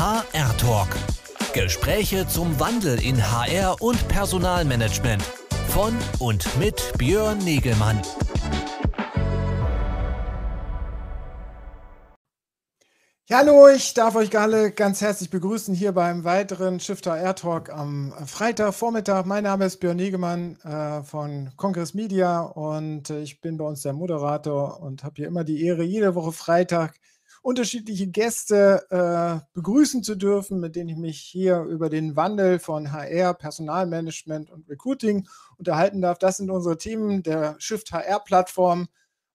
[0.00, 0.88] HR Talk.
[1.52, 5.22] Gespräche zum Wandel in HR und Personalmanagement.
[5.68, 8.00] Von und mit Björn Negelmann.
[13.30, 18.14] hallo, ich darf euch alle ganz herzlich begrüßen hier beim weiteren Shifter Air Talk am
[18.24, 19.26] Freitagvormittag.
[19.26, 23.82] Mein Name ist Björn Negemann äh, von Congress Media und äh, ich bin bei uns
[23.82, 26.94] der Moderator und habe hier immer die Ehre, jede Woche Freitag
[27.42, 32.92] unterschiedliche Gäste äh, begrüßen zu dürfen, mit denen ich mich hier über den Wandel von
[32.92, 35.26] HR, Personalmanagement und Recruiting
[35.56, 36.18] unterhalten darf.
[36.18, 38.88] Das sind unsere Themen der Shift HR Plattform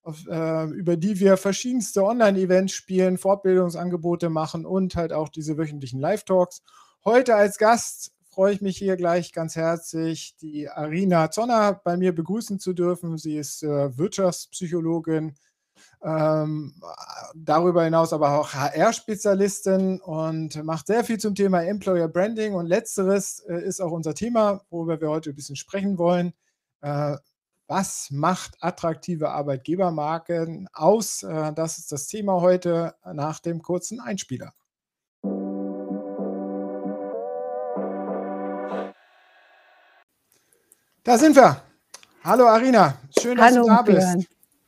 [0.04, 6.00] auf, äh, über die wir verschiedenste Online-Events spielen, Fortbildungsangebote machen und halt auch diese wöchentlichen
[6.00, 6.62] Live-Talks.
[7.04, 12.14] Heute als Gast freue ich mich hier gleich ganz herzlich, die Arina Zonner bei mir
[12.14, 13.18] begrüßen zu dürfen.
[13.18, 15.36] Sie ist äh, Wirtschaftspsychologin,
[16.04, 16.74] ähm,
[17.34, 22.54] darüber hinaus aber auch HR-Spezialistin und macht sehr viel zum Thema Employer Branding.
[22.54, 26.34] Und letzteres äh, ist auch unser Thema, worüber wir heute ein bisschen sprechen wollen.
[26.82, 27.18] Äh,
[27.68, 31.24] was macht attraktive Arbeitgebermarken aus?
[31.24, 34.54] Äh, das ist das Thema heute nach dem kurzen Einspieler.
[41.04, 41.62] Da sind wir.
[42.24, 44.26] Hallo Arina, schön, dass Hallo, du da Björn.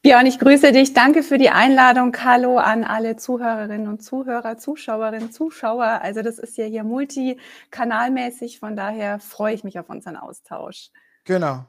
[0.07, 0.13] Bist.
[0.13, 0.93] Björn, ich grüße dich.
[0.93, 2.15] Danke für die Einladung.
[2.23, 5.99] Hallo an alle Zuhörerinnen und Zuhörer, Zuschauerinnen, Zuschauer.
[6.01, 10.91] Also das ist ja hier multikanalmäßig, von daher freue ich mich auf unseren Austausch.
[11.25, 11.65] Genau.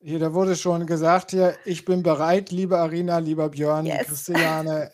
[0.00, 4.06] Hier, da wurde schon gesagt hier, ich bin bereit, liebe Arina, lieber Björn, yes.
[4.06, 4.90] Christiane.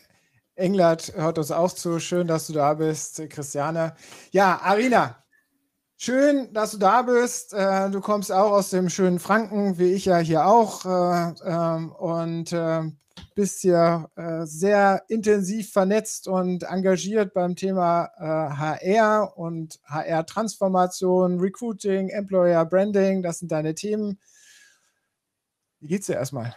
[0.54, 2.00] Englert hört uns auch zu.
[2.00, 3.94] Schön, dass du da bist, Christiane.
[4.32, 5.22] Ja, Arina,
[5.98, 7.52] schön, dass du da bist.
[7.52, 10.86] Äh, du kommst auch aus dem schönen Franken, wie ich ja hier auch.
[10.86, 12.82] Äh, ähm, und äh,
[13.34, 14.10] bist hier
[14.44, 23.22] sehr intensiv vernetzt und engagiert beim Thema HR und HR-Transformation, Recruiting, Employer Branding.
[23.22, 24.18] Das sind deine Themen.
[25.78, 26.56] Wie geht's dir erstmal?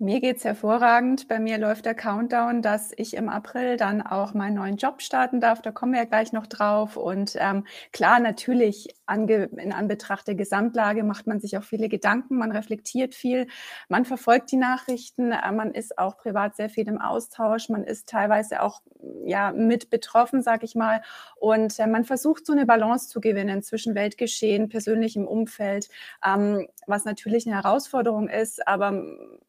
[0.00, 1.26] Mir geht's hervorragend.
[1.26, 5.40] Bei mir läuft der Countdown, dass ich im April dann auch meinen neuen Job starten
[5.40, 5.60] darf.
[5.60, 6.96] Da kommen wir ja gleich noch drauf.
[6.96, 12.36] Und ähm, klar, natürlich ange in Anbetracht der Gesamtlage macht man sich auch viele Gedanken,
[12.36, 13.48] man reflektiert viel,
[13.88, 18.08] man verfolgt die Nachrichten, äh, man ist auch privat sehr viel im Austausch, man ist
[18.08, 18.82] teilweise auch
[19.24, 21.02] ja mit betroffen, sag ich mal.
[21.36, 25.88] Und äh, man versucht so eine Balance zu gewinnen zwischen Weltgeschehen, persönlichem Umfeld,
[26.24, 29.02] ähm, was natürlich eine Herausforderung ist, aber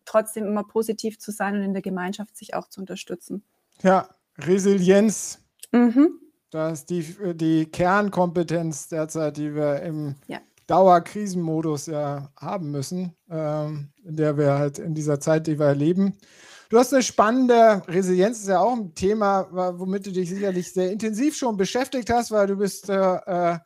[0.05, 3.43] trotzdem immer positiv zu sein und in der Gemeinschaft sich auch zu unterstützen.
[3.81, 5.39] Ja, Resilienz.
[5.71, 6.19] Mhm.
[6.51, 10.39] Das ist die, die Kernkompetenz derzeit, die wir im ja.
[10.67, 16.17] Dauerkrisenmodus ja haben müssen, ähm, in der wir halt in dieser Zeit, die wir erleben.
[16.69, 19.47] Du hast eine spannende Resilienz, ist ja auch ein Thema,
[19.79, 23.57] womit du dich sicherlich sehr intensiv schon beschäftigt hast, weil du bist äh, äh,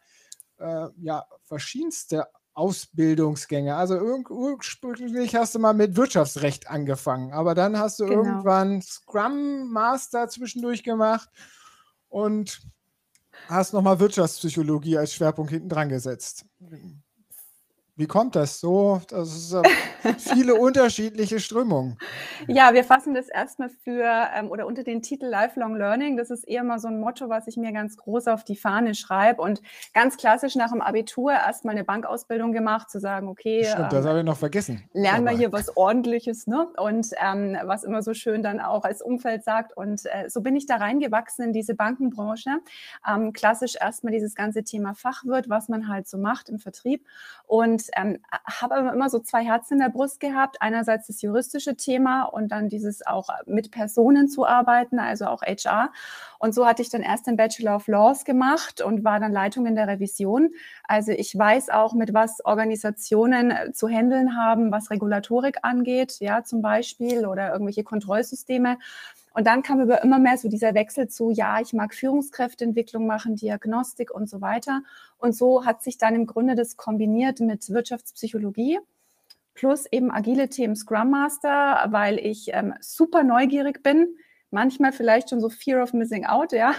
[0.59, 3.75] äh ja verschiedenste Ausbildungsgänge.
[3.75, 8.23] Also ursprünglich hast du mal mit Wirtschaftsrecht angefangen, aber dann hast du genau.
[8.23, 11.29] irgendwann Scrum Master zwischendurch gemacht
[12.09, 12.61] und
[13.47, 16.45] hast nochmal Wirtschaftspsychologie als Schwerpunkt hinten dran gesetzt.
[17.95, 19.01] Wie kommt das so?
[19.07, 19.55] Das ist
[20.17, 21.99] viele unterschiedliche Strömungen.
[22.47, 24.03] Ja, wir fassen das erstmal für
[24.35, 26.17] ähm, oder unter den Titel Lifelong Learning.
[26.17, 28.95] Das ist eher mal so ein Motto, was ich mir ganz groß auf die Fahne
[28.95, 29.61] schreibe und
[29.93, 34.05] ganz klassisch nach dem Abitur erstmal eine Bankausbildung gemacht, zu sagen, okay, Stimmt, ähm, das
[34.07, 34.83] habe ich noch vergessen.
[34.93, 36.67] Lernen wir hier was Ordentliches, ne?
[36.77, 39.77] Und ähm, was immer so schön dann auch als Umfeld sagt.
[39.77, 42.57] Und äh, so bin ich da reingewachsen in diese Bankenbranche.
[43.07, 47.05] Ähm, klassisch erstmal dieses ganze Thema Fachwirt, was man halt so macht im Vertrieb
[47.45, 50.57] und und ähm, habe immer so zwei Herzen in der Brust gehabt.
[50.61, 55.91] Einerseits das juristische Thema und dann dieses auch mit Personen zu arbeiten, also auch HR.
[56.39, 59.65] Und so hatte ich dann erst den Bachelor of Laws gemacht und war dann Leitung
[59.65, 60.51] in der Revision.
[60.83, 66.43] Also ich weiß auch, mit was Organisationen äh, zu handeln haben, was Regulatorik angeht, ja,
[66.43, 68.77] zum Beispiel, oder irgendwelche Kontrollsysteme.
[69.33, 73.35] Und dann kam über immer mehr so dieser Wechsel zu, ja, ich mag Führungskräfteentwicklung machen,
[73.35, 74.83] Diagnostik und so weiter.
[75.17, 78.79] Und so hat sich dann im Grunde das kombiniert mit Wirtschaftspsychologie
[79.53, 84.17] plus eben agile Themen Scrum Master, weil ich ähm, super neugierig bin.
[84.51, 86.75] Manchmal vielleicht schon so Fear of Missing Out, ja.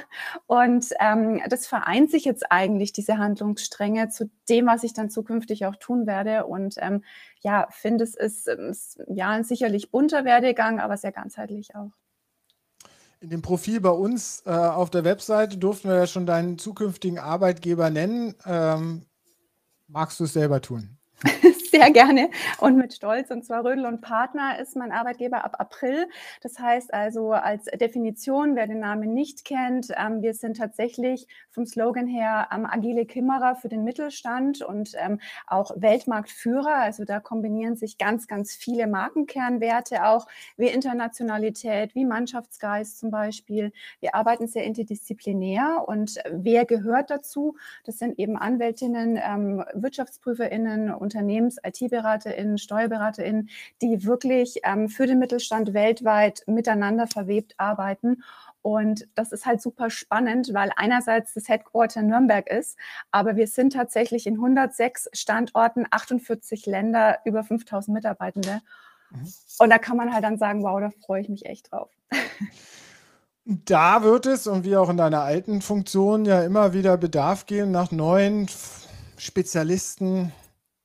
[0.47, 5.67] Und ähm, das vereint sich jetzt eigentlich, diese Handlungsstränge, zu dem, was ich dann zukünftig
[5.67, 6.47] auch tun werde.
[6.47, 7.03] Und ähm,
[7.41, 11.91] ja, finde, es ist, ist ja sicherlich bunter Werdegang, aber sehr ganzheitlich auch
[13.25, 17.19] in dem Profil bei uns äh, auf der Webseite durften wir ja schon deinen zukünftigen
[17.19, 18.35] Arbeitgeber nennen.
[18.45, 19.07] Ähm,
[19.89, 20.99] magst du es selber tun?
[21.75, 23.31] sehr gerne und mit Stolz.
[23.31, 26.07] Und zwar Rödel und Partner ist mein Arbeitgeber ab April.
[26.41, 31.67] Das heißt also als Definition, wer den Namen nicht kennt, ähm, wir sind tatsächlich vom
[31.67, 36.77] Slogan her ähm, agile Kimmerer für den Mittelstand und ähm, auch Weltmarktführer.
[36.77, 40.27] Also da kombinieren sich ganz, ganz viele Markenkernwerte auch,
[40.57, 43.73] wie Internationalität, wie Mannschaftsgeist zum Beispiel.
[44.01, 47.57] Wir arbeiten sehr interdisziplinär und wer gehört dazu?
[47.85, 53.49] Das sind eben Anwältinnen, ähm, WirtschaftsprüferInnen, Unternehmens-, IT-BeraterInnen, SteuerberaterInnen,
[53.83, 58.23] die wirklich ähm, für den Mittelstand weltweit miteinander verwebt arbeiten.
[58.63, 62.79] Und das ist halt super spannend, weil einerseits das Headquarter Nürnberg ist,
[63.11, 68.63] aber wir sind tatsächlich in 106 Standorten, 48 Länder, über 5000 Mitarbeitende.
[69.11, 69.29] Mhm.
[69.59, 71.91] Und da kann man halt dann sagen, wow, da freue ich mich echt drauf.
[73.45, 77.73] Da wird es, und wie auch in deiner alten Funktion, ja immer wieder Bedarf geben
[77.73, 78.49] nach neuen
[79.19, 80.33] Spezialisten,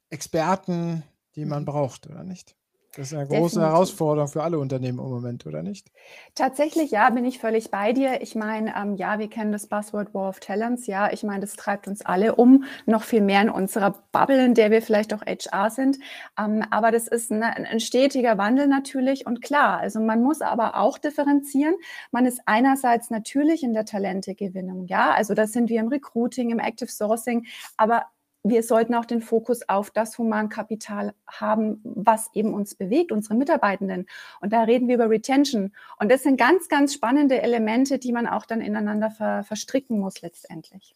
[0.10, 1.04] Experten,
[1.36, 1.68] die man mhm.
[1.68, 2.56] braucht, oder nicht?
[2.96, 3.62] Das ist eine große Definitiv.
[3.62, 5.92] Herausforderung für alle Unternehmen im Moment, oder nicht?
[6.34, 8.22] Tatsächlich, ja, bin ich völlig bei dir.
[8.22, 10.88] Ich meine, ähm, ja, wir kennen das Buzzword War of Talents.
[10.88, 14.56] Ja, ich meine, das treibt uns alle um, noch viel mehr in unserer Bubble, in
[14.56, 16.00] der wir vielleicht auch HR sind.
[16.38, 19.28] Ähm, aber das ist eine, ein stetiger Wandel natürlich.
[19.28, 21.76] Und klar, also man muss aber auch differenzieren.
[22.12, 24.88] Man ist einerseits natürlich in der Talentegewinnung.
[24.88, 27.46] Ja, also da sind wir im Recruiting, im Active Sourcing.
[27.78, 28.08] Aber
[28.44, 34.06] wir sollten auch den Fokus auf das Humankapital haben, was eben uns bewegt, unsere Mitarbeitenden.
[34.40, 35.74] Und da reden wir über Retention.
[36.00, 40.22] Und das sind ganz, ganz spannende Elemente, die man auch dann ineinander ver verstricken muss
[40.22, 40.96] letztendlich.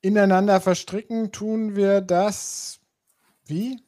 [0.00, 2.80] Ineinander verstricken tun wir das
[3.44, 3.82] wie?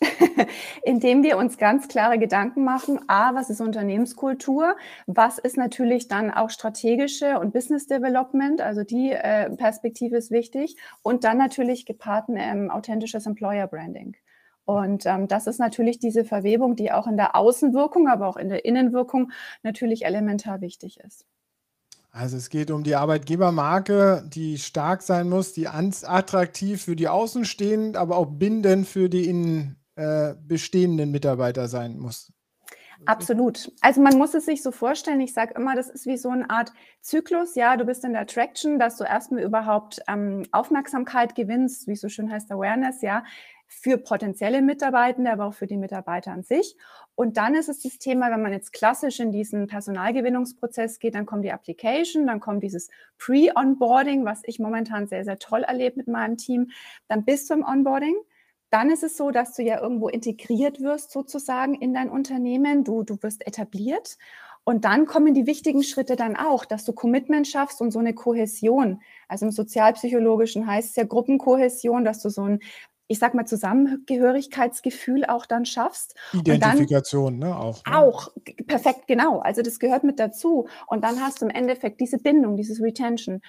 [0.82, 4.76] Indem wir uns ganz klare Gedanken machen, a, was ist Unternehmenskultur,
[5.06, 10.76] was ist natürlich dann auch strategische und Business Development, also die äh, Perspektive ist wichtig
[11.02, 14.16] und dann natürlich gepaart ähm, authentisches Employer Branding.
[14.64, 18.48] Und ähm, das ist natürlich diese Verwebung, die auch in der Außenwirkung, aber auch in
[18.48, 19.32] der Innenwirkung
[19.62, 21.26] natürlich elementar wichtig ist.
[22.12, 27.96] Also es geht um die Arbeitgebermarke, die stark sein muss, die attraktiv für die Außenstehenden,
[27.96, 32.32] aber auch bindend für die innen, äh, bestehenden Mitarbeiter sein muss.
[33.04, 33.70] Absolut.
[33.80, 36.48] Also man muss es sich so vorstellen, ich sage immer, das ist wie so eine
[36.48, 37.54] Art Zyklus.
[37.54, 42.00] Ja, du bist in der Attraction, dass du erstmal überhaupt ähm, Aufmerksamkeit gewinnst, wie es
[42.00, 43.24] so schön heißt, Awareness, ja,
[43.66, 46.76] für potenzielle Mitarbeitende, aber auch für die Mitarbeiter an sich.
[47.14, 51.26] Und dann ist es das Thema, wenn man jetzt klassisch in diesen Personalgewinnungsprozess geht, dann
[51.26, 52.88] kommt die Application, dann kommt dieses
[53.18, 56.70] Pre-Onboarding, was ich momentan sehr, sehr toll erlebe mit meinem Team.
[57.08, 58.16] Dann bist du im Onboarding
[58.70, 62.84] dann ist es so, dass du ja irgendwo integriert wirst sozusagen in dein Unternehmen.
[62.84, 64.16] Du, du wirst etabliert.
[64.64, 68.14] Und dann kommen die wichtigen Schritte dann auch, dass du Commitment schaffst und so eine
[68.14, 69.00] Kohäsion.
[69.26, 72.60] Also im Sozialpsychologischen heißt es ja Gruppenkohäsion, dass du so ein,
[73.08, 76.14] ich sag mal, Zusammengehörigkeitsgefühl auch dann schaffst.
[76.32, 77.58] Identifikation, dann, ne?
[77.58, 77.84] Auch.
[77.84, 77.98] Ne?
[77.98, 78.28] Auch,
[78.68, 79.40] perfekt, genau.
[79.40, 80.68] Also das gehört mit dazu.
[80.86, 83.40] Und dann hast du im Endeffekt diese Bindung, dieses Retention.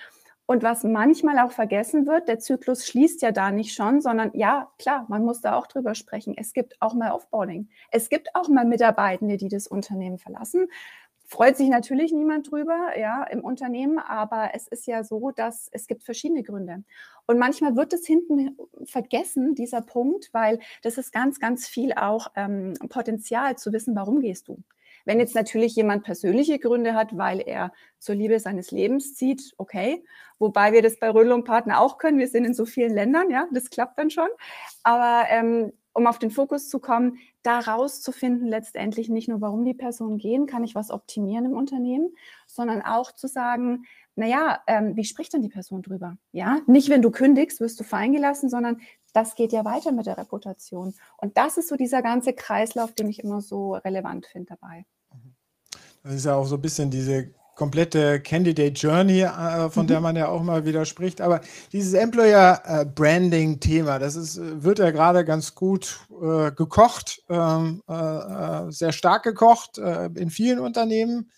[0.52, 4.70] Und was manchmal auch vergessen wird, der Zyklus schließt ja da nicht schon, sondern ja,
[4.78, 6.34] klar, man muss da auch drüber sprechen.
[6.36, 7.70] Es gibt auch mal Offboarding.
[7.90, 10.68] Es gibt auch mal Mitarbeitende, die das Unternehmen verlassen.
[11.26, 15.88] Freut sich natürlich niemand drüber, ja, im Unternehmen, aber es ist ja so, dass es
[15.88, 16.84] gibt verschiedene Gründe.
[17.28, 22.28] Und manchmal wird es hinten vergessen, dieser Punkt, weil das ist ganz, ganz viel auch
[22.36, 24.62] ähm, Potenzial zu wissen, warum gehst du.
[25.06, 30.04] Wenn jetzt natürlich jemand persönliche Gründe hat, weil er zur Liebe seines Lebens zieht, okay.
[30.40, 32.18] Wobei wir das bei Rödel und Partner auch können.
[32.18, 34.30] Wir sind in so vielen Ländern, ja, das klappt dann schon.
[34.84, 39.74] Aber ähm, um auf den Fokus zu kommen, da rauszufinden letztendlich nicht nur, warum die
[39.74, 42.16] Personen gehen, kann ich was optimieren im Unternehmen,
[42.48, 43.84] sondern auch zu sagen,
[44.16, 46.18] naja, ähm, wie spricht denn die Person drüber?
[46.32, 48.82] Ja, nicht wenn du kündigst, wirst du fallen gelassen, sondern
[49.14, 50.94] das geht ja weiter mit der Reputation.
[51.18, 54.86] Und das ist so dieser ganze Kreislauf, den ich immer so relevant finde dabei.
[56.04, 59.88] Das ist ja auch so ein bisschen diese komplette Candidate Journey, äh, von mhm.
[59.88, 61.22] der man ja auch mal wieder spricht.
[61.22, 61.42] Aber
[61.72, 67.84] dieses Employer äh, Branding Thema, das ist, wird ja gerade ganz gut äh, gekocht, ähm,
[67.88, 71.30] äh, äh, sehr stark gekocht äh, in vielen Unternehmen.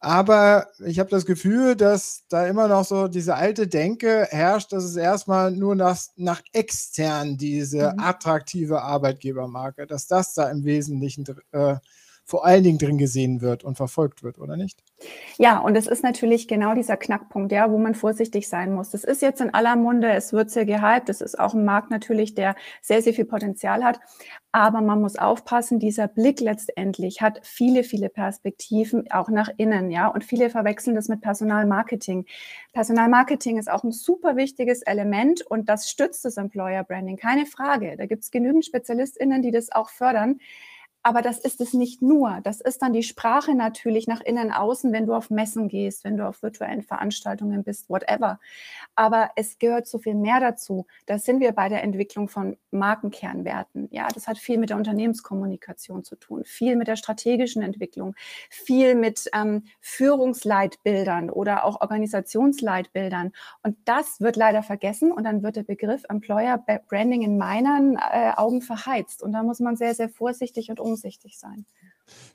[0.00, 4.84] Aber ich habe das Gefühl, dass da immer noch so diese alte Denke herrscht, dass
[4.84, 7.98] es erstmal nur nach, nach extern diese mhm.
[7.98, 11.24] attraktive Arbeitgebermarke, dass das da im Wesentlichen
[12.28, 14.84] vor allen Dingen drin gesehen wird und verfolgt wird, oder nicht?
[15.38, 18.90] Ja, und es ist natürlich genau dieser Knackpunkt, ja, wo man vorsichtig sein muss.
[18.90, 21.90] Das ist jetzt in aller Munde, es wird sehr gehypt, es ist auch ein Markt
[21.90, 23.98] natürlich, der sehr, sehr viel Potenzial hat.
[24.52, 30.08] Aber man muss aufpassen, dieser Blick letztendlich hat viele, viele Perspektiven auch nach innen, ja.
[30.08, 32.26] Und viele verwechseln das mit Personalmarketing.
[32.74, 37.96] Personalmarketing ist auch ein super wichtiges Element und das stützt das Employer Branding, keine Frage.
[37.96, 40.40] Da gibt es genügend SpezialistInnen, die das auch fördern.
[41.08, 42.40] Aber das ist es nicht nur.
[42.44, 46.18] Das ist dann die Sprache natürlich nach innen, außen, wenn du auf Messen gehst, wenn
[46.18, 48.38] du auf virtuellen Veranstaltungen bist, whatever.
[48.94, 50.84] Aber es gehört so viel mehr dazu.
[51.06, 53.88] Da sind wir bei der Entwicklung von Markenkernwerten.
[53.90, 58.14] Ja, das hat viel mit der Unternehmenskommunikation zu tun, viel mit der strategischen Entwicklung,
[58.50, 63.32] viel mit ähm, Führungsleitbildern oder auch Organisationsleitbildern.
[63.62, 68.32] Und das wird leider vergessen und dann wird der Begriff Employer Branding in meinen äh,
[68.36, 69.22] Augen verheizt.
[69.22, 71.64] Und da muss man sehr, sehr vorsichtig und umsichtig sein.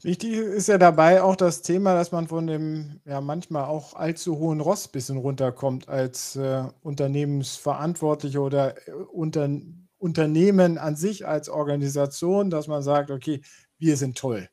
[0.02, 4.38] Wichtig ist ja dabei auch das Thema, dass man von dem ja manchmal auch allzu
[4.38, 9.50] hohen Ross ein bisschen runterkommt als äh, Unternehmensverantwortlicher oder äh, unter,
[9.98, 13.42] Unternehmen an sich als Organisation, dass man sagt, okay,
[13.80, 14.50] wir sind toll.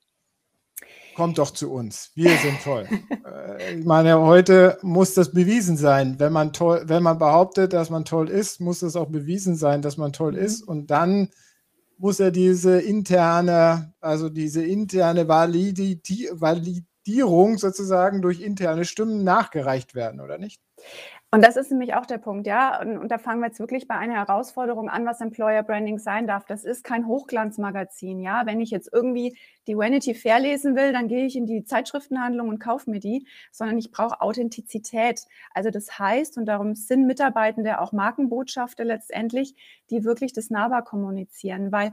[1.16, 2.12] Kommt doch zu uns.
[2.14, 2.88] Wir sind toll.
[3.26, 6.18] äh, ich meine, heute muss das bewiesen sein.
[6.18, 9.82] Wenn man toll, wenn man behauptet, dass man toll ist, muss es auch bewiesen sein,
[9.82, 10.38] dass man toll mhm.
[10.38, 10.62] ist.
[10.62, 11.28] Und dann
[12.00, 20.38] muss er diese interne, also diese interne Validierung sozusagen durch interne Stimmen nachgereicht werden, oder
[20.38, 20.62] nicht?
[21.32, 22.80] Und das ist nämlich auch der Punkt, ja.
[22.80, 26.26] Und, und, da fangen wir jetzt wirklich bei einer Herausforderung an, was Employer Branding sein
[26.26, 26.44] darf.
[26.44, 28.46] Das ist kein Hochglanzmagazin, ja.
[28.46, 29.36] Wenn ich jetzt irgendwie
[29.68, 33.28] die Vanity Fair lesen will, dann gehe ich in die Zeitschriftenhandlung und kaufe mir die,
[33.52, 35.22] sondern ich brauche Authentizität.
[35.54, 39.54] Also das heißt, und darum sind Mitarbeitende auch Markenbotschafter letztendlich,
[39.90, 41.92] die wirklich das nahbar kommunizieren, weil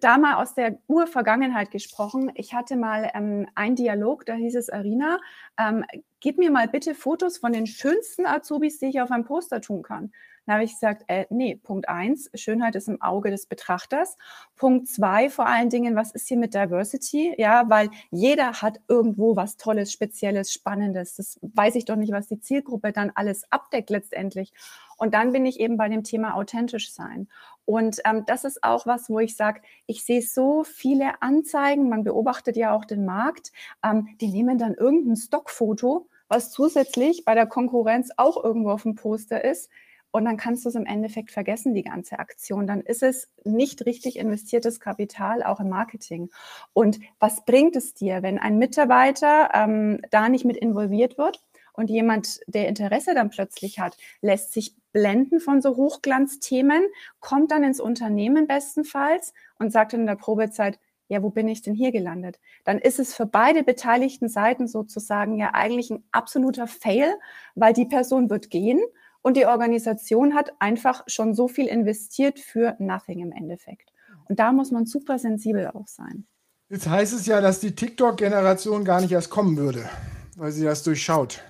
[0.00, 2.30] da mal aus der Urvergangenheit gesprochen.
[2.34, 5.18] Ich hatte mal ähm, einen Dialog, da hieß es Arina,
[5.58, 5.84] ähm,
[6.20, 9.82] gib mir mal bitte Fotos von den schönsten Azubis, die ich auf einem Poster tun
[9.82, 10.12] kann.
[10.46, 14.16] Dann habe ich gesagt, äh, nee, Punkt eins, Schönheit ist im Auge des Betrachters.
[14.56, 17.34] Punkt zwei, vor allen Dingen, was ist hier mit Diversity?
[17.38, 21.16] Ja, weil jeder hat irgendwo was Tolles, Spezielles, Spannendes.
[21.16, 24.52] Das weiß ich doch nicht, was die Zielgruppe dann alles abdeckt letztendlich.
[24.96, 27.28] Und dann bin ich eben bei dem Thema authentisch sein.
[27.64, 32.04] Und ähm, das ist auch was, wo ich sage, ich sehe so viele Anzeigen, man
[32.04, 37.46] beobachtet ja auch den Markt, ähm, die nehmen dann irgendein Stockfoto, was zusätzlich bei der
[37.46, 39.70] Konkurrenz auch irgendwo auf dem Poster ist.
[40.14, 42.68] Und dann kannst du es im Endeffekt vergessen, die ganze Aktion.
[42.68, 46.30] Dann ist es nicht richtig investiertes Kapital, auch im Marketing.
[46.72, 51.42] Und was bringt es dir, wenn ein Mitarbeiter ähm, da nicht mit involviert wird?
[51.72, 56.84] Und jemand, der Interesse dann plötzlich hat, lässt sich blenden von so Hochglanzthemen,
[57.18, 60.78] kommt dann ins Unternehmen bestenfalls und sagt in der Probezeit,
[61.08, 62.38] ja, wo bin ich denn hier gelandet?
[62.62, 67.12] Dann ist es für beide beteiligten Seiten sozusagen ja eigentlich ein absoluter Fail,
[67.56, 68.80] weil die Person wird gehen
[69.24, 73.90] und die Organisation hat einfach schon so viel investiert für nothing im Endeffekt.
[74.28, 76.26] Und da muss man super sensibel auch sein.
[76.68, 79.88] Jetzt heißt es ja, dass die TikTok-Generation gar nicht erst kommen würde,
[80.36, 81.42] weil sie das durchschaut.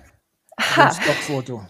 [0.77, 1.63] Das Stockfoto.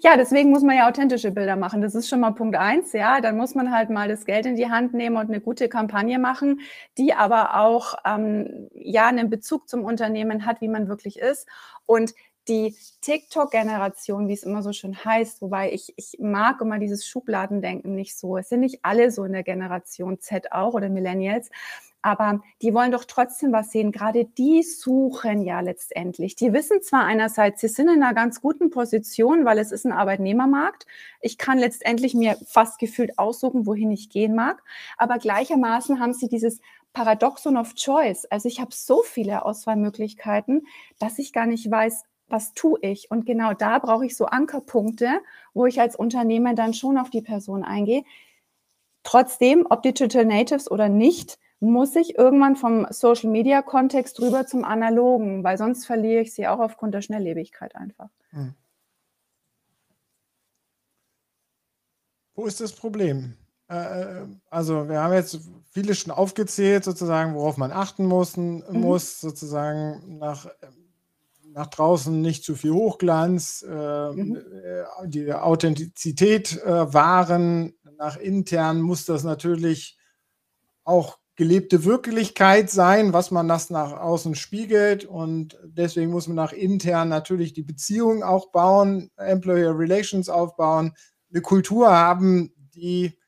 [0.00, 1.80] Ja, deswegen muss man ja authentische Bilder machen.
[1.80, 2.92] Das ist schon mal Punkt eins.
[2.92, 5.68] Ja, dann muss man halt mal das Geld in die Hand nehmen und eine gute
[5.68, 6.60] Kampagne machen,
[6.98, 11.48] die aber auch ähm, ja einen Bezug zum Unternehmen hat, wie man wirklich ist.
[11.86, 12.14] Und
[12.48, 17.94] die TikTok-Generation, wie es immer so schön heißt, wobei ich, ich mag immer dieses Schubladendenken
[17.94, 18.36] nicht so.
[18.36, 21.50] Es sind nicht alle so in der Generation Z auch oder Millennials,
[22.02, 23.90] aber die wollen doch trotzdem was sehen.
[23.90, 26.36] Gerade die suchen ja letztendlich.
[26.36, 29.92] Die wissen zwar einerseits, sie sind in einer ganz guten Position, weil es ist ein
[29.92, 30.86] Arbeitnehmermarkt.
[31.20, 34.62] Ich kann letztendlich mir fast gefühlt aussuchen, wohin ich gehen mag,
[34.96, 36.60] aber gleichermaßen haben sie dieses
[36.92, 38.24] Paradoxon of Choice.
[38.26, 40.66] Also ich habe so viele Auswahlmöglichkeiten,
[40.98, 43.10] dass ich gar nicht weiß, was tue ich?
[43.10, 45.20] Und genau da brauche ich so Ankerpunkte,
[45.54, 48.04] wo ich als Unternehmer dann schon auf die Person eingehe.
[49.02, 54.64] Trotzdem, ob Digital Natives oder nicht, muss ich irgendwann vom Social Media Kontext rüber zum
[54.64, 58.10] Analogen, weil sonst verliere ich sie auch aufgrund der Schnelllebigkeit einfach.
[58.30, 58.54] Hm.
[62.34, 63.36] Wo ist das Problem?
[63.70, 65.40] Äh, äh, also wir haben jetzt
[65.70, 68.62] viele schon aufgezählt, sozusagen, worauf man achten muss, mhm.
[68.70, 70.46] muss sozusagen nach
[71.56, 74.36] nach draußen nicht zu viel Hochglanz, äh, mhm.
[74.36, 77.74] Äh, die Authentizität äh, wahren.
[77.96, 79.98] Nach intern muss das natürlich
[80.84, 85.06] auch gelebte Wirklichkeit sein, was man das nach außen spiegelt.
[85.06, 90.92] Und deswegen muss man nach intern natürlich die Beziehung auch bauen, Employer Relations aufbauen,
[91.30, 93.18] eine Kultur haben, die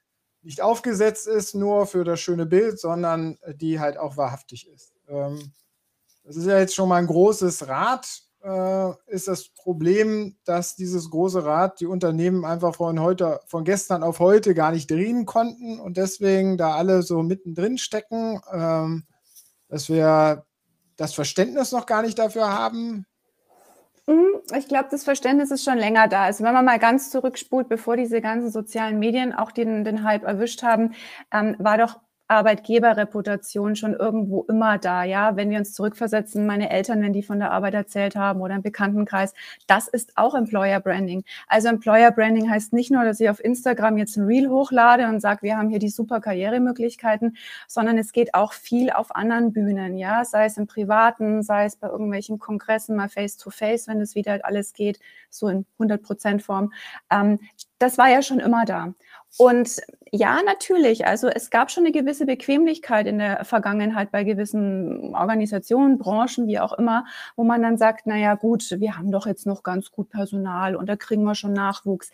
[0.42, 4.92] nicht aufgesetzt ist nur für das schöne Bild, sondern die halt auch wahrhaftig ist.
[5.08, 5.52] Ähm,
[6.28, 8.06] das ist ja jetzt schon mal ein großes Rad.
[8.42, 14.02] Äh, ist das Problem, dass dieses große Rad die Unternehmen einfach von heute, von gestern
[14.02, 19.04] auf heute gar nicht drehen konnten und deswegen da alle so mittendrin stecken, ähm,
[19.68, 20.44] dass wir
[20.96, 23.06] das Verständnis noch gar nicht dafür haben,
[24.08, 26.24] Mhm, ich glaube, das Verständnis ist schon länger da.
[26.24, 30.24] Also wenn man mal ganz zurückspult, bevor diese ganzen sozialen Medien auch den, den Hype
[30.24, 30.94] erwischt haben,
[31.30, 35.36] ähm, war doch Arbeitgeberreputation schon irgendwo immer da, ja.
[35.36, 38.62] Wenn wir uns zurückversetzen, meine Eltern, wenn die von der Arbeit erzählt haben oder im
[38.62, 39.34] Bekanntenkreis,
[39.66, 41.24] das ist auch Employer Branding.
[41.46, 45.20] Also Employer Branding heißt nicht nur, dass ich auf Instagram jetzt ein Reel hochlade und
[45.20, 49.96] sage, wir haben hier die super Karrieremöglichkeiten, sondern es geht auch viel auf anderen Bühnen,
[49.96, 54.00] ja, sei es im Privaten, sei es bei irgendwelchen Kongressen mal face to face, wenn
[54.00, 56.72] es wieder alles geht, so in 100 Prozent Form.
[57.10, 57.40] Ähm,
[57.78, 58.92] das war ja schon immer da.
[59.36, 59.80] Und
[60.10, 61.06] ja, natürlich.
[61.06, 66.58] Also es gab schon eine gewisse Bequemlichkeit in der Vergangenheit bei gewissen Organisationen, Branchen, wie
[66.58, 67.04] auch immer,
[67.36, 70.76] wo man dann sagt, na ja, gut, wir haben doch jetzt noch ganz gut Personal
[70.76, 72.10] und da kriegen wir schon Nachwuchs.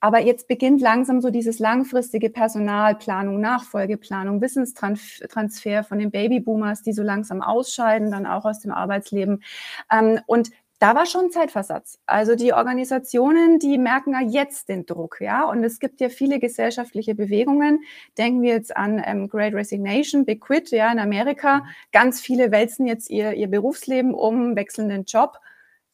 [0.00, 7.02] Aber jetzt beginnt langsam so dieses langfristige Personalplanung, Nachfolgeplanung, Wissenstransfer von den Babyboomers, die so
[7.02, 9.42] langsam ausscheiden, dann auch aus dem Arbeitsleben.
[9.90, 11.98] Ähm, und da war schon Zeitversatz.
[12.06, 15.44] Also die Organisationen, die merken ja jetzt den Druck, ja.
[15.44, 17.80] Und es gibt ja viele gesellschaftliche Bewegungen.
[18.16, 21.64] Denken wir jetzt an ähm, Great Resignation, Big Quit, ja, in Amerika.
[21.90, 25.38] Ganz viele wälzen jetzt ihr, ihr Berufsleben um, wechseln den Job.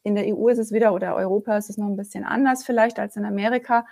[0.02, 2.98] In der EU ist es wieder oder Europa ist es noch ein bisschen anders vielleicht
[2.98, 3.86] als in Amerika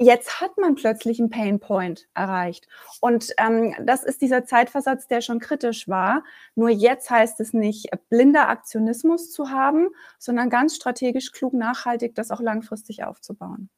[0.00, 2.66] jetzt hat man plötzlich einen Pain Point erreicht.
[3.00, 6.24] Und ähm, das ist dieser Zeitversatz, der schon kritisch war.
[6.54, 9.88] Nur jetzt heißt es nicht, blinder Aktionismus zu haben,
[10.18, 13.68] sondern ganz strategisch, klug, nachhaltig, das auch langfristig aufzubauen.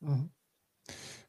[0.00, 0.30] Mhm.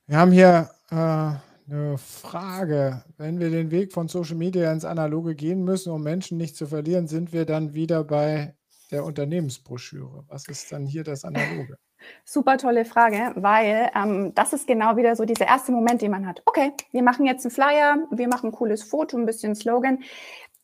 [0.08, 3.03] Wir haben hier äh, eine Frage.
[3.17, 6.67] Wenn wir den Weg von Social Media ins Analoge gehen müssen, um Menschen nicht zu
[6.67, 8.55] verlieren, sind wir dann wieder bei
[8.91, 10.25] der Unternehmensbroschüre.
[10.27, 11.77] Was ist dann hier das Analoge?
[12.24, 16.27] Super tolle Frage, weil ähm, das ist genau wieder so dieser erste Moment, den man
[16.27, 16.41] hat.
[16.46, 20.00] Okay, wir machen jetzt einen Flyer, wir machen ein cooles Foto, ein bisschen Slogan.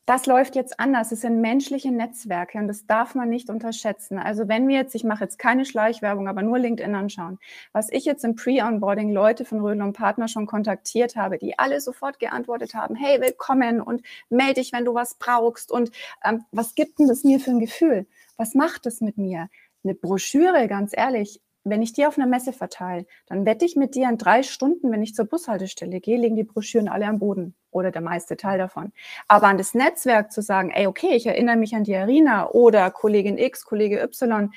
[0.07, 1.11] Das läuft jetzt anders.
[1.11, 4.17] Es sind menschliche Netzwerke und das darf man nicht unterschätzen.
[4.17, 7.39] Also wenn wir jetzt, ich mache jetzt keine Schleichwerbung, aber nur LinkedIn anschauen,
[7.73, 11.81] was ich jetzt im Pre-Onboarding Leute von Rödel und Partner schon kontaktiert habe, die alle
[11.81, 15.91] sofort geantwortet haben, hey, willkommen und melde dich, wenn du was brauchst und
[16.23, 18.07] ähm, was gibt denn das mir für ein Gefühl?
[18.37, 19.49] Was macht es mit mir?
[19.87, 23.95] Eine Broschüre, ganz ehrlich, wenn ich die auf einer Messe verteile, dann wette ich mit
[23.95, 27.55] dir in drei Stunden, wenn ich zur Bushaltestelle gehe, liegen die Broschüren alle am Boden
[27.71, 28.91] oder der meiste Teil davon.
[29.27, 32.89] Aber an das Netzwerk zu sagen, ey, okay, ich erinnere mich an die Arena oder
[32.91, 34.53] Kollegin X, Kollege Y,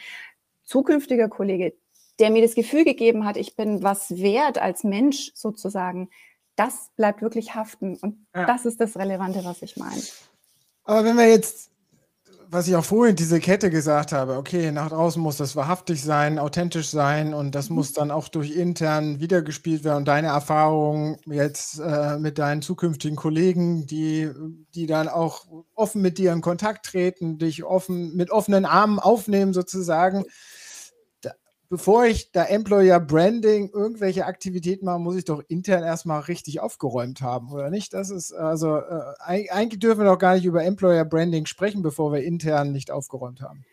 [0.65, 1.75] zukünftiger Kollege,
[2.19, 6.11] der mir das Gefühl gegeben hat, ich bin was wert als Mensch sozusagen,
[6.55, 7.97] das bleibt wirklich haften.
[7.97, 8.47] Und ja.
[8.47, 10.03] das ist das Relevante, was ich meine.
[10.85, 11.71] Aber wenn wir jetzt
[12.53, 16.41] was ich auch vorhin diese Kette gesagt habe, okay, nach draußen muss das wahrhaftig sein,
[16.41, 17.77] authentisch sein und das mhm.
[17.77, 19.99] muss dann auch durch intern wiedergespielt werden.
[19.99, 24.31] Und deine Erfahrung jetzt äh, mit deinen zukünftigen Kollegen, die,
[24.75, 29.53] die dann auch offen mit dir in Kontakt treten, dich offen mit offenen Armen aufnehmen
[29.53, 30.25] sozusagen
[31.71, 37.23] bevor ich da Employer Branding irgendwelche Aktivitäten mache, muss ich doch intern erstmal richtig aufgeräumt
[37.23, 37.95] haben, oder nicht?
[37.95, 42.13] Das ist also, äh, eigentlich dürfen wir doch gar nicht über Employer Branding sprechen, bevor
[42.13, 43.65] wir intern nicht aufgeräumt haben.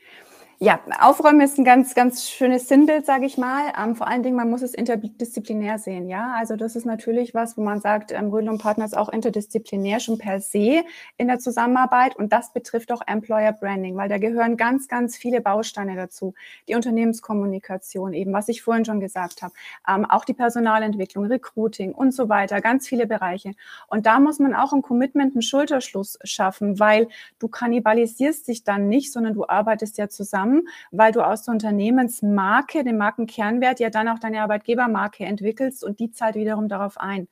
[0.60, 3.72] Ja, Aufräumen ist ein ganz, ganz schönes Sinnbild, sage ich mal.
[3.80, 6.10] Ähm, vor allen Dingen, man muss es interdisziplinär sehen.
[6.10, 9.10] Ja, also das ist natürlich was, wo man sagt, ähm, Rödel und Partner ist auch
[9.10, 10.84] interdisziplinär schon per se
[11.18, 15.42] in der Zusammenarbeit und das betrifft auch Employer Branding, weil da gehören ganz, ganz viele
[15.42, 16.34] Bausteine dazu.
[16.68, 19.54] Die Unternehmenskommunikation eben, was ich vorhin schon gesagt habe,
[19.88, 23.52] ähm, auch die Personalentwicklung, Recruiting und so weiter, ganz viele Bereiche.
[23.90, 28.90] Und da muss man auch ein Commitment, einen Schulterschluss schaffen, weil du kannibalisierst dich dann
[28.90, 33.90] nicht, sondern du arbeitest ja zusammen zusammen, weil du aus der Unternehmensmarke, dem Markenkernwert, ja
[33.90, 37.28] dann auch deine Arbeitgebermarke entwickelst und die zahlt wiederum darauf ein.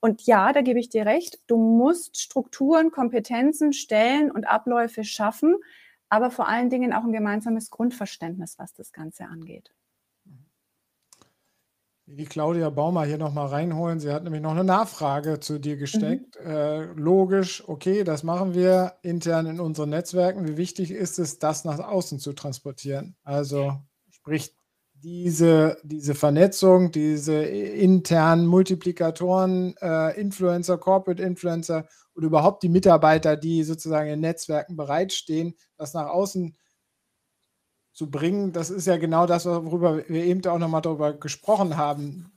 [0.00, 5.56] Und ja, da gebe ich dir recht, du musst Strukturen, Kompetenzen, Stellen und Abläufe schaffen,
[6.08, 9.72] aber vor allen Dingen auch ein gemeinsames Grundverständnis, was das Ganze angeht
[12.06, 13.98] die Claudia Baumer hier nochmal reinholen.
[13.98, 16.38] Sie hat nämlich noch eine Nachfrage zu dir gesteckt.
[16.42, 16.50] Mhm.
[16.50, 20.46] Äh, logisch, okay, das machen wir intern in unseren Netzwerken.
[20.46, 23.16] Wie wichtig ist es, das nach außen zu transportieren?
[23.24, 23.74] Also
[24.10, 24.54] sprich,
[25.02, 33.62] diese, diese Vernetzung, diese internen Multiplikatoren, äh, Influencer, Corporate Influencer und überhaupt die Mitarbeiter, die
[33.62, 36.56] sozusagen in Netzwerken bereitstehen, das nach außen
[37.96, 38.52] zu bringen.
[38.52, 42.30] Das ist ja genau das, worüber wir eben auch nochmal darüber gesprochen haben.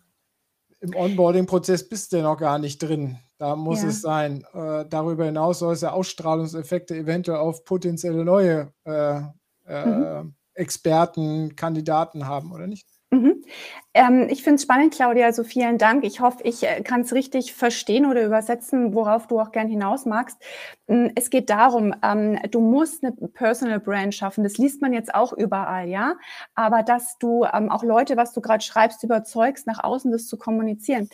[0.79, 3.19] im Onboarding-Prozess bist du noch gar nicht drin.
[3.37, 3.89] Da muss ja.
[3.89, 4.45] es sein.
[4.53, 9.21] Äh, darüber hinaus soll es ja Ausstrahlungseffekte eventuell auf potenzielle neue äh,
[9.65, 10.35] äh, mhm.
[10.53, 12.87] Experten, Kandidaten haben, oder nicht?
[13.11, 13.43] Mhm.
[13.95, 15.25] Ähm, ich finde es spannend, Claudia.
[15.25, 16.03] Also vielen Dank.
[16.05, 20.05] Ich hoffe, ich äh, kann es richtig verstehen oder übersetzen, worauf du auch gern hinaus
[20.05, 20.37] magst.
[20.87, 24.43] Hm, es geht darum, ähm, du musst eine Personal Brand schaffen.
[24.43, 26.15] Das liest man jetzt auch überall, ja.
[26.53, 30.37] Aber dass du ähm, auch Leute, was du gerade schreibst, überzeugst, nach außen das zu
[30.37, 31.09] kommunizieren.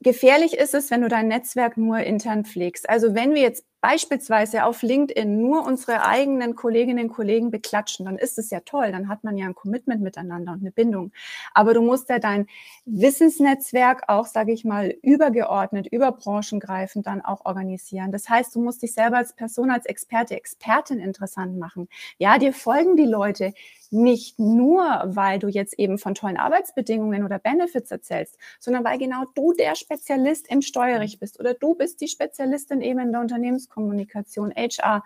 [0.00, 2.88] Gefährlich ist es, wenn du dein Netzwerk nur intern pflegst.
[2.90, 8.16] Also wenn wir jetzt beispielsweise auf LinkedIn nur unsere eigenen Kolleginnen und Kollegen beklatschen, dann
[8.16, 11.12] ist es ja toll, dann hat man ja ein Commitment miteinander und eine Bindung.
[11.52, 12.46] Aber du musst ja dein
[12.86, 18.10] Wissensnetzwerk auch, sage ich mal, übergeordnet, über Branchen greifend dann auch organisieren.
[18.10, 21.86] Das heißt, du musst dich selber als Person, als Experte, Expertin interessant machen.
[22.16, 23.52] Ja, dir folgen die Leute
[23.94, 29.24] nicht nur, weil du jetzt eben von tollen Arbeitsbedingungen oder Benefits erzählst, sondern weil genau
[29.34, 33.68] du der Spezialist im Steuerrecht bist oder du bist die Spezialistin eben in der Unternehmens
[33.68, 35.02] Kommunikation, HR.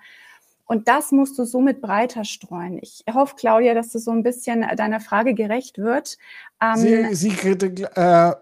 [0.65, 2.79] Und das musst du somit breiter streuen.
[2.83, 6.19] Ich hoffe, Claudia, dass das so ein bisschen deiner Frage gerecht wird.
[6.63, 8.35] Ähm, Sie, Sie äh,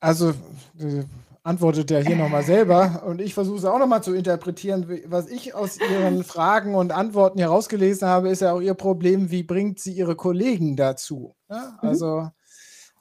[0.00, 1.04] also äh,
[1.44, 4.86] antwortet ja hier nochmal selber und ich versuche es auch nochmal zu interpretieren.
[5.06, 9.42] Was ich aus Ihren Fragen und Antworten herausgelesen habe, ist ja auch Ihr Problem, wie
[9.42, 11.36] bringt sie Ihre Kollegen dazu?
[11.50, 11.78] Ja?
[11.82, 11.88] Mhm.
[11.88, 12.30] Also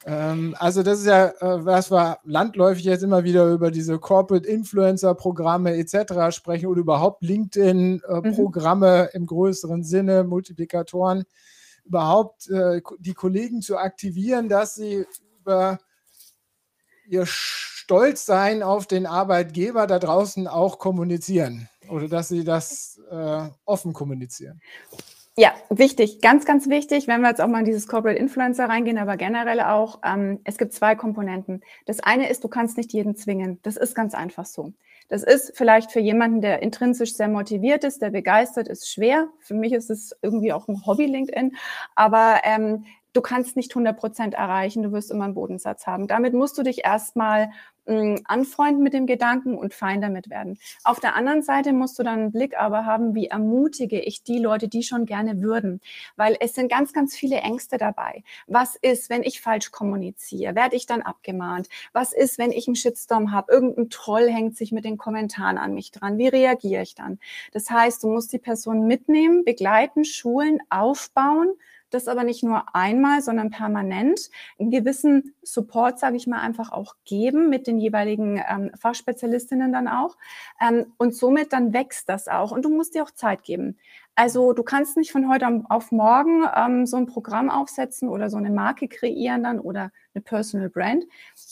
[0.06, 4.46] ähm, also das ist ja, äh, was wir landläufig jetzt immer wieder über diese Corporate
[4.46, 6.36] Influencer Programme etc.
[6.36, 9.08] sprechen oder überhaupt LinkedIn äh, mhm.
[9.14, 11.24] Im größeren Sinne, Multiplikatoren,
[11.86, 15.06] überhaupt äh, die Kollegen zu aktivieren, dass sie
[15.40, 15.80] über
[17.08, 17.26] ihr
[17.84, 24.62] Stolzsein auf den Arbeitgeber da draußen auch kommunizieren oder dass sie das äh, offen kommunizieren.
[25.36, 28.98] Ja, wichtig, ganz, ganz wichtig, wenn wir jetzt auch mal in dieses Corporate Influencer reingehen,
[28.98, 31.62] aber generell auch, ähm, es gibt zwei Komponenten.
[31.86, 33.60] Das eine ist, du kannst nicht jeden zwingen.
[33.64, 34.72] Das ist ganz einfach so.
[35.10, 39.28] Das ist vielleicht für jemanden, der intrinsisch sehr motiviert ist, der begeistert ist, schwer.
[39.40, 41.58] Für mich ist es irgendwie auch ein Hobby LinkedIn.
[41.96, 46.08] Aber ähm, du kannst nicht 100 Prozent erreichen, du wirst immer einen Bodensatz haben.
[46.08, 47.52] Damit musst du dich erstmal
[47.86, 50.58] mh, anfreunden mit dem Gedanken und fein damit werden.
[50.84, 54.40] Auf der anderen Seite musst du dann einen Blick aber haben, wie ermutige ich die
[54.40, 55.82] Leute, die schon gerne würden.
[56.16, 58.24] Weil es sind ganz, ganz viele Ängste dabei.
[58.48, 60.56] Was ist, wenn ich falsch kommuniziere?
[60.56, 61.70] Werde ich dann abgemahnt?
[61.94, 63.52] Was ist, wenn ich einen Shitstorm habe?
[63.52, 66.18] Irgendein Troll hängt sich mit den Kommentaren an mich dran.
[66.18, 67.20] Wie reagiere ich dann?
[67.52, 71.54] Das heißt, du musst die Person mitnehmen, begleiten, schulen, aufbauen
[71.94, 74.30] das aber nicht nur einmal, sondern permanent
[74.60, 79.88] einen gewissen Support, sage ich mal, einfach auch geben mit den jeweiligen ähm, Fachspezialistinnen dann
[79.88, 80.18] auch.
[80.62, 82.52] Ähm, und somit dann wächst das auch.
[82.52, 83.78] Und du musst dir auch Zeit geben.
[84.16, 88.38] Also du kannst nicht von heute auf morgen ähm, so ein Programm aufsetzen oder so
[88.38, 91.06] eine Marke kreieren dann oder eine Personal Brand.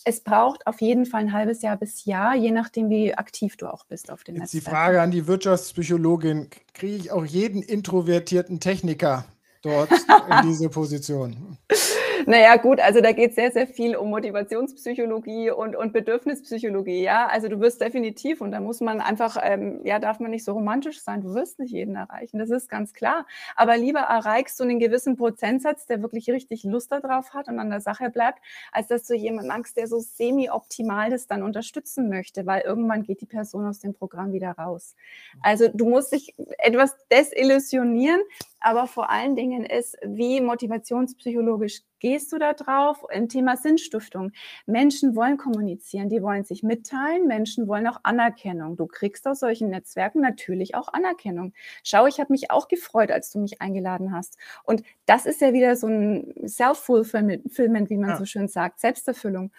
[0.05, 3.65] Es braucht auf jeden Fall ein halbes Jahr bis Jahr, je nachdem, wie aktiv du
[3.67, 4.51] auch bist auf dem Netz.
[4.51, 9.25] Die Frage an die Wirtschaftspsychologin, kriege ich auch jeden introvertierten Techniker
[9.61, 11.57] dort in diese Position?
[12.25, 17.27] Naja, gut, also da geht es sehr, sehr viel um Motivationspsychologie und, und Bedürfnispsychologie, ja.
[17.27, 20.53] Also du wirst definitiv, und da muss man einfach, ähm, ja, darf man nicht so
[20.53, 23.25] romantisch sein, du wirst nicht jeden erreichen, das ist ganz klar.
[23.55, 27.69] Aber lieber erreichst du einen gewissen Prozentsatz, der wirklich richtig Lust darauf hat und an
[27.69, 28.39] der Sache bleibt,
[28.71, 33.21] als dass du jemanden magst, der so semi-optimal das dann unterstützen möchte, weil irgendwann geht
[33.21, 34.95] die Person aus dem Programm wieder raus.
[35.41, 38.21] Also du musst dich etwas desillusionieren,
[38.61, 43.03] aber vor allen Dingen ist, wie motivationspsychologisch gehst du da drauf?
[43.09, 44.31] Ein Thema Sinnstiftung.
[44.65, 48.77] Menschen wollen kommunizieren, die wollen sich mitteilen, Menschen wollen auch Anerkennung.
[48.77, 51.53] Du kriegst aus solchen Netzwerken natürlich auch Anerkennung.
[51.83, 54.37] Schau, ich habe mich auch gefreut, als du mich eingeladen hast.
[54.63, 58.17] Und das ist ja wieder so ein Self-Fulfillment, wie man ja.
[58.17, 59.51] so schön sagt, Selbsterfüllung.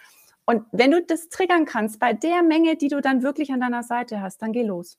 [0.45, 3.83] Und wenn du das triggern kannst bei der Menge, die du dann wirklich an deiner
[3.83, 4.99] Seite hast, dann geh los.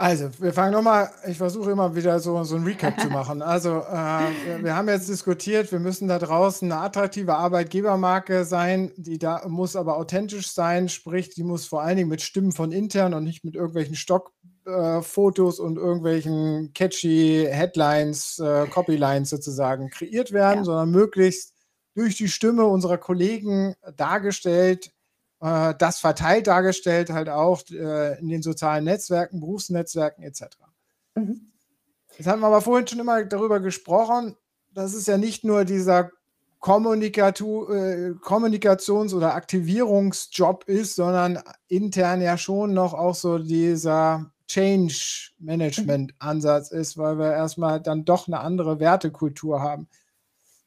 [0.00, 3.42] Also, wir fangen nochmal, ich versuche immer wieder so, so ein Recap zu machen.
[3.50, 9.18] Also, äh, wir haben jetzt diskutiert, wir müssen da draußen eine attraktive Arbeitgebermarke sein, die
[9.18, 13.12] da muss aber authentisch sein, sprich, die muss vor allen Dingen mit Stimmen von intern
[13.12, 20.60] und nicht mit irgendwelchen Stockfotos äh, und irgendwelchen catchy Headlines, äh, Copylines sozusagen kreiert werden,
[20.60, 20.64] ja.
[20.64, 21.52] sondern möglichst
[21.94, 24.92] durch die Stimme unserer Kollegen dargestellt,
[25.40, 30.44] äh, das verteilt dargestellt, halt auch äh, in den sozialen Netzwerken, Berufsnetzwerken etc.
[31.14, 31.52] Mhm.
[32.16, 34.36] Jetzt haben wir aber vorhin schon immer darüber gesprochen,
[34.72, 36.10] dass es ja nicht nur dieser
[36.58, 45.30] Kommunikatu äh, Kommunikations- oder Aktivierungsjob ist, sondern intern ja schon noch auch so dieser Change
[45.38, 49.88] Management Ansatz ist, weil wir erstmal dann doch eine andere Wertekultur haben.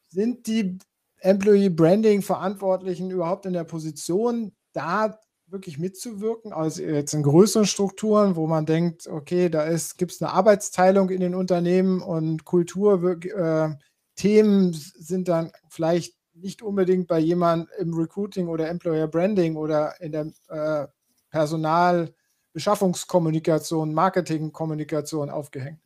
[0.08, 0.80] Sind die
[1.20, 8.36] Employee Branding Verantwortlichen überhaupt in der Position, da wirklich mitzuwirken, also jetzt in größeren Strukturen,
[8.36, 9.66] wo man denkt, okay, da
[9.98, 13.80] gibt es eine Arbeitsteilung in den Unternehmen und Kulturthemen
[14.16, 20.12] äh, sind dann vielleicht nicht unbedingt bei jemand im Recruiting oder Employer Branding oder in
[20.12, 20.88] der äh,
[21.30, 25.83] Personalbeschaffungskommunikation, Marketingkommunikation aufgehängt.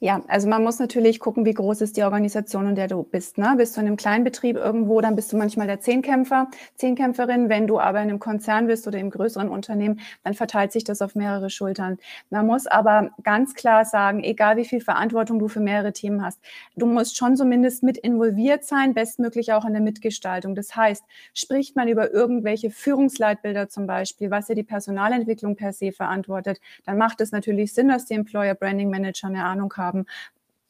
[0.00, 3.38] Ja, also man muss natürlich gucken, wie groß ist die Organisation, in der du bist.
[3.38, 3.54] Ne?
[3.56, 7.48] Bist du in einem kleinen Betrieb irgendwo, dann bist du manchmal der Zehnkämpfer, Zehnkämpferin.
[7.48, 11.02] Wenn du aber in einem Konzern bist oder im größeren Unternehmen, dann verteilt sich das
[11.02, 11.98] auf mehrere Schultern.
[12.30, 16.40] Man muss aber ganz klar sagen, egal wie viel Verantwortung du für mehrere Themen hast,
[16.76, 20.54] du musst schon zumindest mit involviert sein, bestmöglich auch in der Mitgestaltung.
[20.54, 21.04] Das heißt,
[21.34, 26.98] spricht man über irgendwelche Führungsleitbilder zum Beispiel, was ja die Personalentwicklung per se verantwortet, dann
[26.98, 30.06] macht es natürlich Sinn, dass die Employer Branding Manager eine Ahnung Ahnung haben.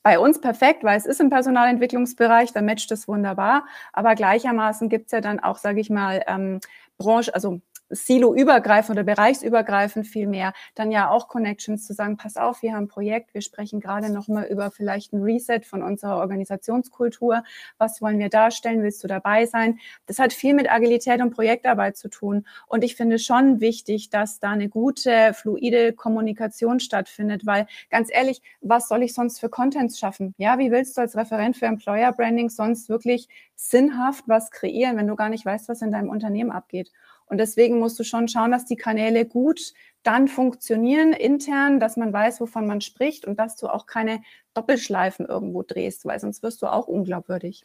[0.03, 3.67] Bei uns perfekt, weil es ist im Personalentwicklungsbereich, da matcht es wunderbar.
[3.93, 6.61] Aber gleichermaßen gibt es ja dann auch, sage ich mal, ähm,
[6.99, 7.61] Branche, also
[7.93, 12.89] Silo-übergreifend oder bereichsübergreifend vielmehr, dann ja auch Connections zu sagen, pass auf, wir haben ein
[12.89, 17.45] Projekt, wir sprechen gerade nochmal über vielleicht ein Reset von unserer Organisationskultur.
[17.79, 18.83] Was wollen wir darstellen?
[18.83, 19.79] Willst du dabei sein?
[20.07, 22.47] Das hat viel mit Agilität und Projektarbeit zu tun.
[22.67, 28.43] Und ich finde schon wichtig, dass da eine gute, fluide Kommunikation stattfindet, weil ganz ehrlich,
[28.61, 30.35] was soll ich sonst für Contents schaffen?
[30.39, 35.07] Ja, wie willst du als Referent für Employer Branding sonst wirklich sinnhaft was kreieren, wenn
[35.07, 36.91] du gar nicht weißt, was in deinem Unternehmen abgeht?
[37.33, 42.13] Und deswegen musst du schon schauen, dass die Kanäle gut dann funktionieren intern, dass man
[42.13, 44.21] weiß, wovon man spricht und dass du auch keine
[44.53, 47.65] Doppelschleifen irgendwo drehst, weil sonst wirst du auch unglaubwürdig.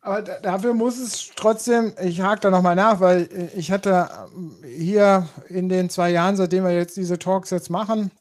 [0.00, 4.54] Aber dafür muss es trotzdem, ich hake da nochmal nach, weil äh, ich hatte ähm,
[4.64, 8.12] hier in den zwei Jahren, seitdem wir jetzt diese Talks jetzt machen,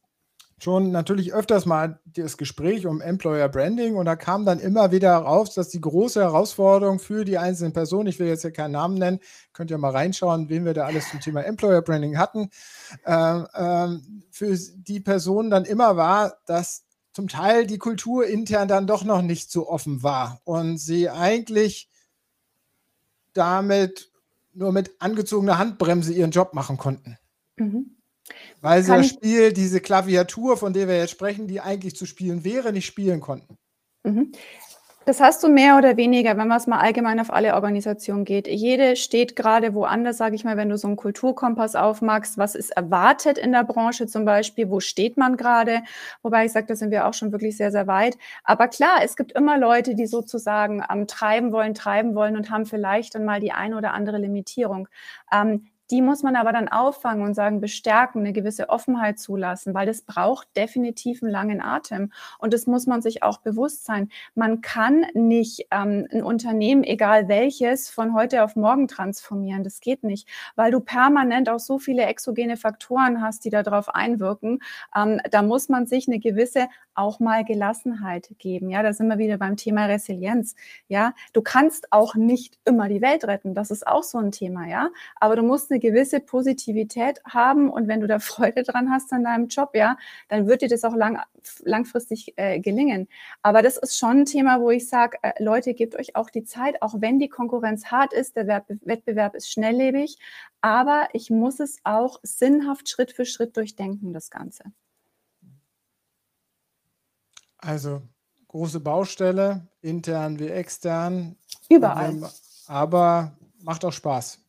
[0.60, 5.15] schon natürlich öfters mal das Gespräch um Employer Branding und da kam dann immer wieder
[5.15, 8.96] raus, dass die große Herausforderung für die einzelnen Personen, ich will jetzt hier keinen Namen
[8.96, 9.20] nennen,
[9.54, 12.50] könnt ihr mal reinschauen, wen wir da alles zum Thema Employer Branding hatten,
[13.06, 14.00] äh, äh,
[14.32, 19.22] für die Personen dann immer war, dass zum Teil die Kultur intern dann doch noch
[19.22, 21.89] nicht so offen war und sie eigentlich
[23.34, 24.12] damit
[24.54, 27.17] nur mit angezogener Handbremse ihren Job machen konnten.
[27.58, 27.97] Mhm.
[28.68, 32.44] Weil sie das Spiel, diese Klaviatur, von der wir jetzt sprechen, die eigentlich zu spielen
[32.44, 33.58] wäre, nicht spielen konnten.
[34.04, 34.34] Mhm.
[35.06, 38.46] Das hast du mehr oder weniger, wenn man es mal allgemein auf alle Organisationen geht.
[38.46, 42.72] Jede steht gerade woanders, sage ich mal, wenn du so einen Kulturkompass aufmachst, was ist
[42.72, 45.84] erwartet in der Branche zum Beispiel, wo steht man gerade?
[46.24, 48.18] Wobei ich sage, da sind wir auch schon wirklich sehr, sehr weit.
[48.44, 52.66] Aber klar, es gibt immer Leute, die sozusagen ähm, treiben wollen, treiben wollen und haben
[52.66, 54.90] vielleicht dann mal die eine oder andere Limitierung.
[55.32, 59.86] Ähm, die muss man aber dann auffangen und sagen, bestärken, eine gewisse Offenheit zulassen, weil
[59.86, 62.12] das braucht definitiv einen langen Atem.
[62.39, 64.10] Und das muss man sich auch bewusst sein.
[64.36, 69.63] Man kann nicht ähm, ein Unternehmen, egal welches, von heute auf morgen transformieren.
[69.63, 74.60] Das geht nicht, weil du permanent auch so viele exogene Faktoren hast, die darauf einwirken.
[74.95, 78.69] Ähm, da muss man sich eine gewisse auch mal Gelassenheit geben.
[78.69, 80.56] Ja, da sind wir wieder beim Thema Resilienz.
[80.88, 83.54] Ja, du kannst auch nicht immer die Welt retten.
[83.54, 84.67] Das ist auch so ein Thema.
[84.67, 89.12] Ja, aber du musst eine gewisse Positivität haben und wenn du da Freude dran hast
[89.13, 89.98] an deinem Job, ja,
[90.30, 91.20] dann wird dir das auch lang,
[91.63, 93.08] langfristig äh, gelingen.
[93.42, 96.44] Aber das ist schon ein Thema, wo ich sage, äh, Leute, gebt euch auch die
[96.44, 100.18] Zeit, auch wenn die Konkurrenz hart ist, der Wettbewerb ist schnelllebig,
[100.62, 104.63] aber ich muss es auch sinnhaft Schritt für Schritt durchdenken, das Ganze.
[107.58, 108.02] Also
[108.48, 111.36] große Baustelle, intern wie extern.
[111.70, 112.30] Überall.
[112.68, 114.40] Aber macht auch Spaß.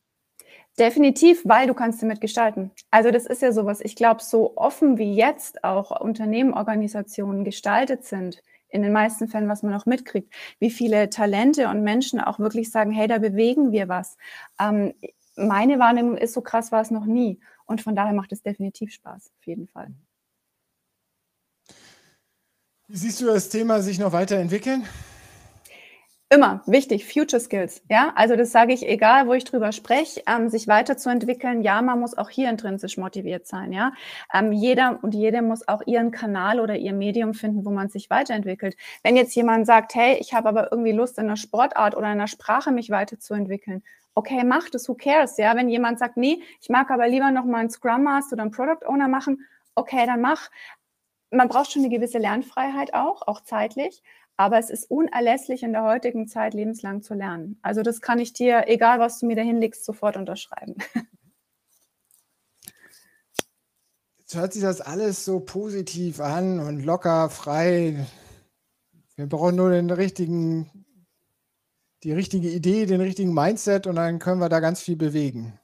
[0.79, 2.71] Definitiv, weil du kannst damit gestalten.
[2.89, 3.81] Also das ist ja sowas.
[3.81, 9.49] Ich glaube, so offen wie jetzt auch Unternehmen, Organisationen gestaltet sind, in den meisten Fällen,
[9.49, 13.71] was man auch mitkriegt, wie viele Talente und Menschen auch wirklich sagen, hey, da bewegen
[13.71, 14.17] wir was.
[14.59, 14.93] Ähm,
[15.35, 17.39] meine Wahrnehmung ist, so krass war es noch nie.
[17.65, 19.91] Und von daher macht es definitiv Spaß, auf jeden Fall.
[22.87, 24.85] Wie siehst du das Thema sich noch weiterentwickeln?
[26.31, 27.81] Immer wichtig, Future Skills.
[27.89, 31.63] Ja, also das sage ich, egal wo ich drüber spreche, ähm, sich weiterzuentwickeln.
[31.63, 33.73] Ja, man muss auch hier intrinsisch motiviert sein.
[33.73, 33.93] Ja,
[34.31, 38.11] ähm, jeder und jede muss auch ihren Kanal oder ihr Medium finden, wo man sich
[38.11, 38.75] weiterentwickelt.
[39.01, 42.13] Wenn jetzt jemand sagt, hey, ich habe aber irgendwie Lust in einer Sportart oder in
[42.13, 43.81] einer Sprache mich weiterzuentwickeln,
[44.13, 45.35] okay, mach das, who cares?
[45.37, 48.43] Ja, wenn jemand sagt, nee, ich mag aber lieber noch mal einen Scrum Master oder
[48.43, 50.49] einen Product Owner machen, okay, dann mach
[51.31, 54.01] man braucht schon eine gewisse Lernfreiheit auch, auch zeitlich.
[54.39, 57.59] Aber es ist unerlässlich in der heutigen Zeit lebenslang zu lernen.
[57.61, 60.77] Also das kann ich dir, egal was du mir da hinlegst, sofort unterschreiben.
[64.19, 68.07] Jetzt hört sich das alles so positiv an und locker, frei.
[69.17, 70.71] Wir brauchen nur den richtigen
[72.03, 75.59] die richtige Idee, den richtigen Mindset und dann können wir da ganz viel bewegen.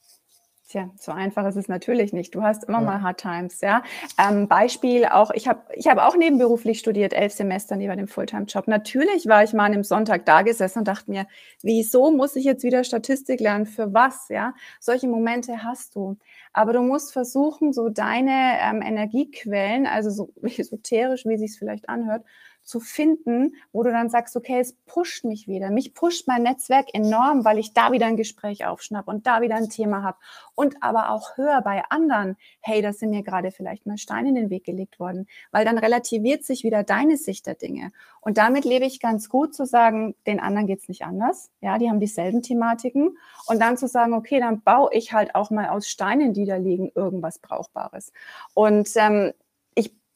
[0.75, 2.35] Tja, so einfach ist es natürlich nicht.
[2.35, 2.83] Du hast immer ja.
[2.83, 3.81] mal Hard Times, ja.
[4.21, 8.67] Ähm, Beispiel auch, ich habe ich hab auch nebenberuflich studiert, elf Semester neben dem Fulltime-Job.
[8.67, 11.27] Natürlich war ich mal an einem Sonntag da gesessen und dachte mir,
[11.61, 13.67] wieso muss ich jetzt wieder Statistik lernen?
[13.67, 14.53] Für was, ja?
[14.81, 16.17] Solche Momente hast du.
[16.51, 21.87] Aber du musst versuchen, so deine ähm, Energiequellen, also so esoterisch, wie sich es vielleicht
[21.87, 22.25] anhört,
[22.65, 25.69] zu finden, wo du dann sagst, okay, es pusht mich wieder.
[25.69, 29.55] Mich pusht mein Netzwerk enorm, weil ich da wieder ein Gespräch aufschnapp und da wieder
[29.55, 30.17] ein Thema habe.
[30.55, 34.35] Und aber auch höre bei anderen, hey, da sind mir gerade vielleicht mal Steine in
[34.35, 37.91] den Weg gelegt worden, weil dann relativiert sich wieder deine Sicht der Dinge.
[38.19, 41.51] Und damit lebe ich ganz gut zu sagen, den anderen geht's nicht anders.
[41.61, 43.17] Ja, die haben dieselben Thematiken.
[43.45, 46.55] Und dann zu sagen, okay, dann baue ich halt auch mal aus Steinen, die da
[46.55, 48.11] liegen, irgendwas Brauchbares.
[48.55, 49.33] Und ähm,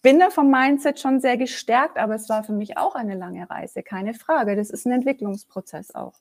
[0.01, 3.49] bin da vom Mindset schon sehr gestärkt, aber es war für mich auch eine lange
[3.49, 4.55] Reise, keine Frage.
[4.55, 6.19] Das ist ein Entwicklungsprozess auch.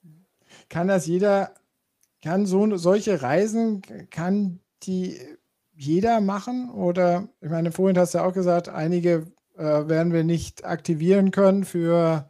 [0.69, 1.55] Kann das jeder,
[2.23, 5.21] kann so solche Reisen, kann die
[5.75, 6.71] jeder machen?
[6.71, 11.31] Oder ich meine, vorhin hast du ja auch gesagt, einige äh, werden wir nicht aktivieren
[11.31, 12.29] können für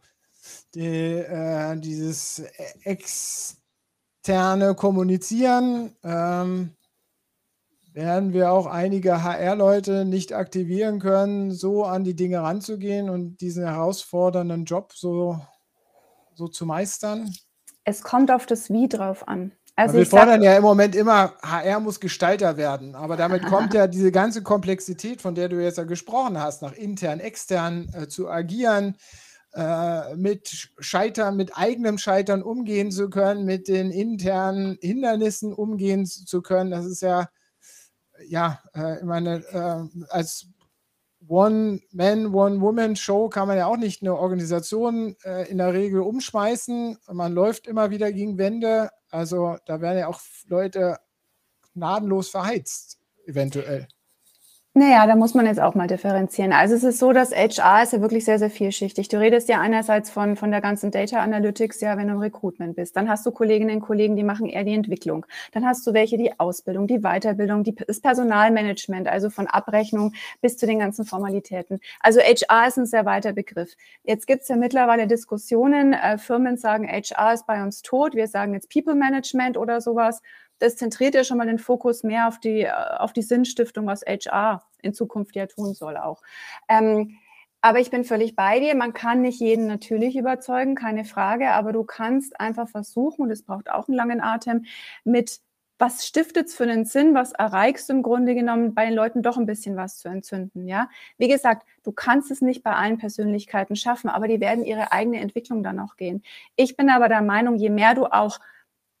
[0.75, 2.43] die, äh, dieses
[2.83, 5.95] externe Kommunizieren.
[6.03, 6.75] Ähm,
[7.99, 13.65] werden wir auch einige HR-Leute nicht aktivieren können, so an die Dinge ranzugehen und diesen
[13.65, 15.39] herausfordernden Job so,
[16.33, 17.33] so zu meistern?
[17.83, 19.51] Es kommt auf das Wie drauf an.
[19.75, 23.87] Also wir fordern ja im Moment immer, HR muss Gestalter werden, aber damit kommt ja
[23.87, 28.29] diese ganze Komplexität, von der du jetzt ja gesprochen hast, nach intern, extern äh, zu
[28.29, 28.95] agieren,
[29.53, 36.41] äh, mit Scheitern, mit eigenem Scheitern umgehen zu können, mit den internen Hindernissen umgehen zu
[36.41, 36.71] können.
[36.71, 37.29] Das ist ja
[38.27, 40.47] ja, äh, ich meine, äh, als
[41.27, 46.97] One-Man, One-Woman-Show kann man ja auch nicht eine Organisation äh, in der Regel umschmeißen.
[47.11, 48.89] Man läuft immer wieder gegen Wände.
[49.09, 50.97] Also da werden ja auch Leute
[51.73, 53.87] gnadenlos verheizt, eventuell.
[54.75, 56.53] Naja, da muss man jetzt auch mal differenzieren.
[56.53, 59.07] Also es ist so, dass HR ist ja wirklich sehr, sehr vielschichtig.
[59.07, 62.75] Du redest ja einerseits von, von der ganzen Data Analytics, ja, wenn du im Recruitment
[62.75, 62.95] bist.
[62.95, 65.25] Dann hast du Kolleginnen und Kollegen, die machen eher die Entwicklung.
[65.53, 70.55] Dann hast du welche, die Ausbildung, die Weiterbildung, die, das Personalmanagement, also von Abrechnung bis
[70.55, 71.79] zu den ganzen Formalitäten.
[71.99, 73.73] Also HR ist ein sehr weiter Begriff.
[74.03, 75.93] Jetzt gibt es ja mittlerweile Diskussionen.
[75.93, 78.13] Äh, Firmen sagen, HR ist bei uns tot.
[78.13, 80.21] Wir sagen jetzt People Management oder sowas
[80.59, 84.01] das zentriert ja schon mal den Fokus mehr auf die, äh, auf die Sinnstiftung, was
[84.01, 86.21] HR in Zukunft ja tun soll auch.
[86.67, 87.17] Ähm,
[87.61, 88.75] aber ich bin völlig bei dir.
[88.75, 91.51] Man kann nicht jeden natürlich überzeugen, keine Frage.
[91.51, 94.65] Aber du kannst einfach versuchen, und es braucht auch einen langen Atem,
[95.03, 95.41] mit
[95.79, 99.23] was stiftet es für einen Sinn, was erreichst du im Grunde genommen, bei den Leuten
[99.23, 100.89] doch ein bisschen was zu entzünden, ja?
[101.17, 105.21] Wie gesagt, du kannst es nicht bei allen Persönlichkeiten schaffen, aber die werden ihre eigene
[105.21, 106.21] Entwicklung dann auch gehen.
[106.57, 108.39] Ich bin aber der Meinung, je mehr du auch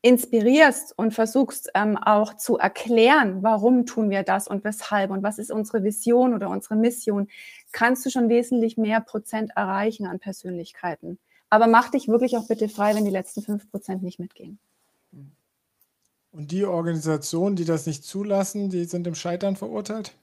[0.01, 5.39] inspirierst und versuchst ähm, auch zu erklären, warum tun wir das und weshalb und was
[5.39, 7.27] ist unsere Vision oder unsere Mission,
[7.71, 11.19] kannst du schon wesentlich mehr Prozent erreichen an Persönlichkeiten.
[11.49, 14.59] Aber mach dich wirklich auch bitte frei, wenn die letzten fünf Prozent nicht mitgehen.
[16.31, 20.13] Und die Organisationen, die das nicht zulassen, die sind im Scheitern verurteilt?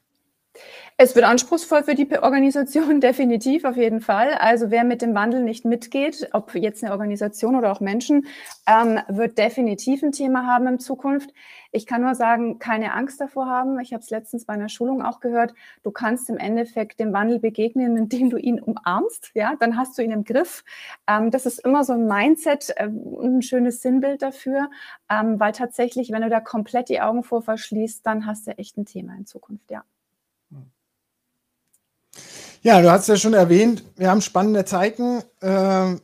[0.98, 4.32] Es wird anspruchsvoll für die Organisation, definitiv, auf jeden Fall.
[4.32, 8.26] Also wer mit dem Wandel nicht mitgeht, ob jetzt eine Organisation oder auch Menschen,
[8.66, 11.34] ähm, wird definitiv ein Thema haben in Zukunft.
[11.70, 13.78] Ich kann nur sagen, keine Angst davor haben.
[13.78, 15.52] Ich habe es letztens bei einer Schulung auch gehört.
[15.82, 19.32] Du kannst im Endeffekt dem Wandel begegnen, indem du ihn umarmst.
[19.34, 20.64] Ja, dann hast du ihn im Griff.
[21.06, 24.70] Ähm, das ist immer so ein Mindset, äh, ein schönes Sinnbild dafür,
[25.10, 28.78] ähm, weil tatsächlich, wenn du da komplett die Augen vor verschließt, dann hast du echt
[28.78, 29.70] ein Thema in Zukunft.
[29.70, 29.84] Ja.
[32.62, 35.96] Ja, du hast ja schon erwähnt, wir haben spannende Zeiten äh,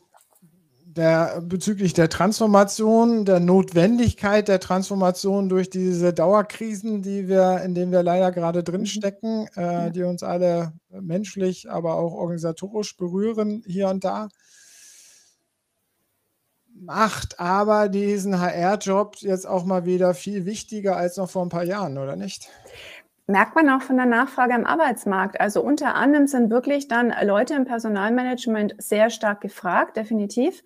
[0.96, 7.92] der, bezüglich der Transformation, der Notwendigkeit der Transformation durch diese Dauerkrisen, die wir, in denen
[7.92, 9.62] wir leider gerade drinstecken, mhm.
[9.62, 14.28] äh, die uns alle menschlich, aber auch organisatorisch berühren hier und da.
[16.74, 21.64] Macht aber diesen HR-Job jetzt auch mal wieder viel wichtiger als noch vor ein paar
[21.64, 22.48] Jahren, oder nicht?
[23.26, 25.40] Merkt man auch von der Nachfrage am Arbeitsmarkt.
[25.40, 30.62] Also unter anderem sind wirklich dann Leute im Personalmanagement sehr stark gefragt, definitiv.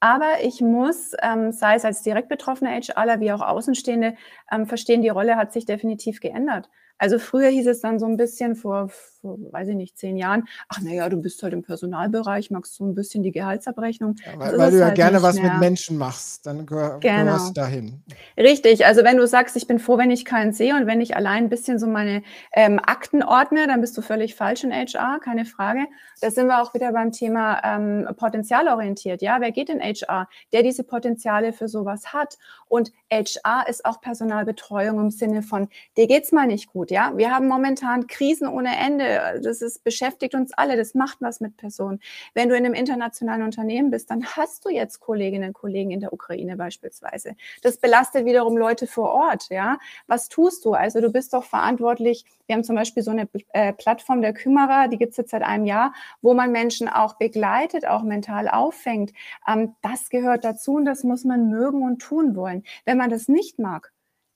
[0.00, 4.14] Aber ich muss, ähm, sei es als direkt betroffene HRler wie auch Außenstehende,
[4.52, 6.68] ähm, verstehen, die Rolle hat sich definitiv geändert.
[6.98, 10.44] Also früher hieß es dann so ein bisschen vor, vor weiß ich nicht, zehn Jahren,
[10.68, 14.16] ach naja, du bist halt im Personalbereich, magst so ein bisschen die Gehaltsabrechnung.
[14.24, 15.52] Ja, weil, weil du ja halt gerne was mehr.
[15.52, 17.24] mit Menschen machst, dann gehör, genau.
[17.24, 18.02] gehörst du dahin.
[18.38, 21.16] Richtig, also wenn du sagst, ich bin froh, wenn ich keinen sehe und wenn ich
[21.16, 22.22] allein ein bisschen so meine
[22.52, 25.86] ähm, Akten ordne, dann bist du völlig falsch in HR, keine Frage.
[26.20, 29.20] Da sind wir auch wieder beim Thema ähm, potenzialorientiert.
[29.20, 30.28] Ja, wer geht in HR?
[30.52, 32.38] Der diese Potenziale für sowas hat.
[32.66, 36.83] Und HR ist auch Personalbetreuung im Sinne von, dir geht's mal nicht gut.
[36.90, 39.40] Ja, wir haben momentan Krisen ohne Ende.
[39.42, 40.76] Das ist, beschäftigt uns alle.
[40.76, 42.00] Das macht was mit Personen.
[42.34, 46.00] Wenn du in einem internationalen Unternehmen bist, dann hast du jetzt Kolleginnen und Kollegen in
[46.00, 47.36] der Ukraine beispielsweise.
[47.62, 49.48] Das belastet wiederum Leute vor Ort.
[49.50, 50.74] Ja, was tust du?
[50.74, 52.24] Also du bist doch verantwortlich.
[52.46, 55.42] Wir haben zum Beispiel so eine äh, Plattform der Kümmerer, die gibt es jetzt seit
[55.42, 59.12] einem Jahr, wo man Menschen auch begleitet, auch mental auffängt.
[59.48, 62.64] Ähm, das gehört dazu und das muss man mögen und tun wollen.
[62.84, 63.93] Wenn man das nicht mag,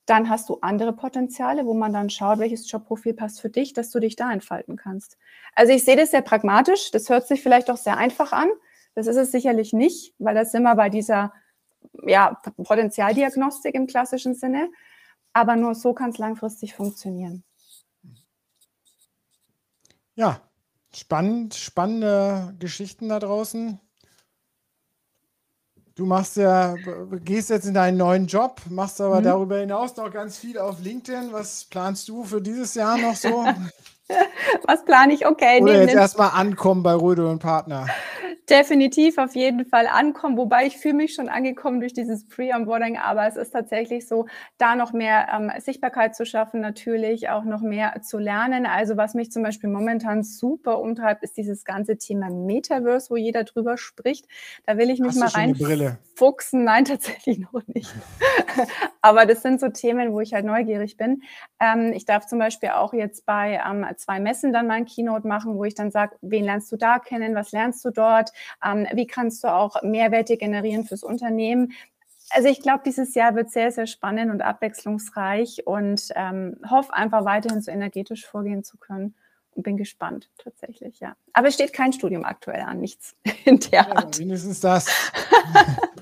[0.09, 3.91] dann hast du andere Potenziale, wo man dann schaut, welches Jobprofil passt für dich, dass
[3.91, 5.19] du dich da entfalten kannst.
[5.55, 6.91] Also ich sehe das sehr pragmatisch.
[6.91, 8.49] Das hört sich vielleicht auch sehr einfach an.
[8.95, 11.33] Das ist es sicherlich nicht, weil das wir bei dieser
[12.05, 14.71] ja, Potenzialdiagnostik im klassischen Sinne.
[15.33, 17.45] Aber nur so kann es langfristig funktionieren.
[20.15, 20.41] Ja,
[20.95, 23.79] spannend, spannende Geschichten da draußen.
[25.99, 26.77] Du machst ja,
[27.25, 29.25] gehst jetzt in deinen neuen Job, machst aber mhm.
[29.25, 31.33] darüber hinaus noch ganz viel auf LinkedIn.
[31.33, 33.45] Was planst du für dieses Jahr noch so?
[34.67, 35.27] Was plane ich?
[35.27, 35.61] Okay.
[35.63, 37.87] Oder jetzt erstmal ankommen bei Röde und Partner
[38.49, 43.27] definitiv auf jeden Fall ankommen, wobei ich fühle mich schon angekommen durch dieses Pre-Onboarding, aber
[43.27, 48.01] es ist tatsächlich so, da noch mehr ähm, Sichtbarkeit zu schaffen, natürlich auch noch mehr
[48.03, 48.67] zu lernen.
[48.67, 53.45] Also was mich zum Beispiel momentan super umtreibt, ist dieses ganze Thema Metaverse, wo jeder
[53.45, 54.27] drüber spricht.
[54.67, 56.65] Da will ich mich Hast mal reinfuchsen.
[56.65, 57.93] Nein, tatsächlich noch nicht.
[59.03, 61.23] aber das sind so Themen, wo ich halt neugierig bin.
[61.61, 65.57] Ähm, ich darf zum Beispiel auch jetzt bei ähm, zwei Messen dann mein Keynote machen,
[65.57, 68.31] wo ich dann sage, wen lernst du da kennen, was lernst du dort?
[68.65, 71.73] Ähm, wie kannst du auch Mehrwerte generieren fürs Unternehmen?
[72.31, 77.25] Also ich glaube, dieses Jahr wird sehr, sehr spannend und abwechslungsreich und ähm, hoffe einfach
[77.25, 79.15] weiterhin so energetisch vorgehen zu können
[79.55, 81.17] und bin gespannt tatsächlich, ja.
[81.33, 84.17] Aber es steht kein Studium aktuell an, nichts in der Art.
[84.17, 84.87] Ja, mindestens das.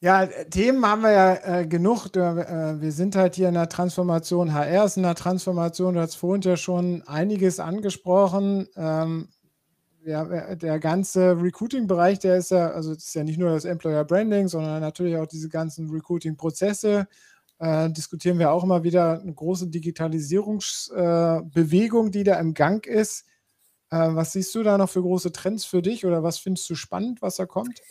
[0.00, 2.14] Ja, Themen haben wir ja äh, genug.
[2.16, 4.52] Äh, wir sind halt hier in der Transformation.
[4.52, 5.94] HR ist in der Transformation.
[5.94, 8.68] Du hast vorhin ja schon einiges angesprochen.
[8.76, 9.28] Ähm,
[10.04, 14.04] ja, äh, der ganze Recruiting-Bereich, der ist ja, also ist ja nicht nur das Employer
[14.04, 17.08] Branding, sondern natürlich auch diese ganzen Recruiting-Prozesse.
[17.58, 23.24] Äh, diskutieren wir auch immer wieder eine große Digitalisierungsbewegung, äh, die da im Gang ist.
[23.90, 26.74] Äh, was siehst du da noch für große Trends für dich oder was findest du
[26.74, 27.82] spannend, was da kommt?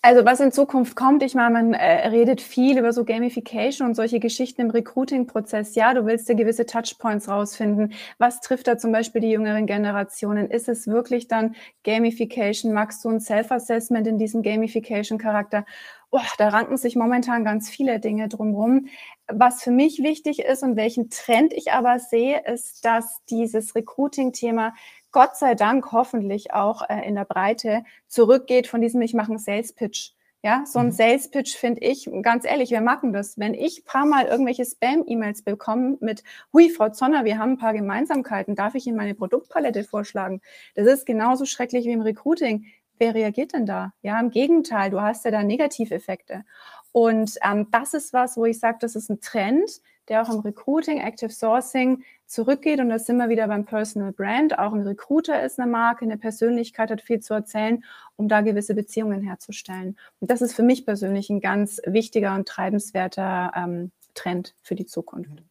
[0.00, 3.94] Also was in Zukunft kommt, ich meine, man äh, redet viel über so Gamification und
[3.94, 5.74] solche Geschichten im Recruiting-Prozess.
[5.74, 7.92] Ja, du willst dir gewisse Touchpoints rausfinden.
[8.18, 10.50] Was trifft da zum Beispiel die jüngeren Generationen?
[10.50, 12.72] Ist es wirklich dann Gamification?
[12.72, 15.64] Magst du ein Self-Assessment in diesem Gamification-Charakter?
[16.10, 18.88] Oh, da ranken sich momentan ganz viele Dinge drumherum.
[19.28, 24.74] Was für mich wichtig ist und welchen Trend ich aber sehe, ist, dass dieses Recruiting-Thema
[25.12, 29.38] Gott sei Dank hoffentlich auch äh, in der Breite zurückgeht von diesem, ich mache einen
[29.38, 30.12] Sales Pitch.
[30.44, 30.92] Ja, so ein mhm.
[30.92, 33.38] Sales Pitch finde ich, ganz ehrlich, wir machen das.
[33.38, 37.74] Wenn ich paar Mal irgendwelche Spam-E-Mails bekomme mit, hui, Frau Zonner, wir haben ein paar
[37.74, 40.40] Gemeinsamkeiten, darf ich Ihnen meine Produktpalette vorschlagen?
[40.74, 42.66] Das ist genauso schrecklich wie im Recruiting.
[42.98, 43.92] Wer reagiert denn da?
[44.02, 46.44] Ja, im Gegenteil, du hast ja da Negativeffekte.
[46.90, 50.40] Und ähm, das ist was, wo ich sage, das ist ein Trend, der auch im
[50.40, 52.80] Recruiting, Active Sourcing zurückgeht.
[52.80, 54.58] Und da sind wir wieder beim Personal Brand.
[54.58, 57.84] Auch ein Recruiter ist eine Marke, eine Persönlichkeit hat viel zu erzählen,
[58.16, 59.96] um da gewisse Beziehungen herzustellen.
[60.20, 64.86] Und das ist für mich persönlich ein ganz wichtiger und treibenswerter ähm, Trend für die
[64.86, 65.42] Zukunft.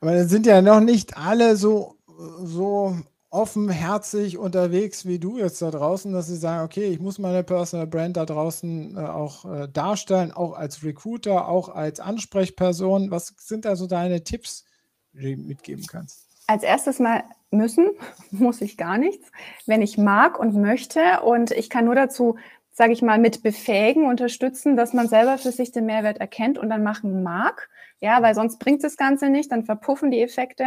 [0.00, 1.96] Aber da sind ja noch nicht alle so,
[2.38, 2.96] so
[3.30, 7.86] offenherzig unterwegs wie du jetzt da draußen, dass sie sagen, okay, ich muss meine Personal
[7.86, 13.10] Brand da draußen äh, auch äh, darstellen, auch als Recruiter, auch als Ansprechperson.
[13.10, 14.64] Was sind da so deine Tipps,
[15.12, 16.26] die du mitgeben kannst?
[16.46, 17.90] Als erstes mal müssen,
[18.30, 19.30] muss ich gar nichts.
[19.66, 22.36] Wenn ich mag und möchte und ich kann nur dazu,
[22.72, 26.68] sage ich mal, mit befähigen, unterstützen, dass man selber für sich den Mehrwert erkennt und
[26.70, 27.68] dann machen mag.
[28.00, 30.64] Ja, weil sonst bringt das Ganze nicht, dann verpuffen die Effekte.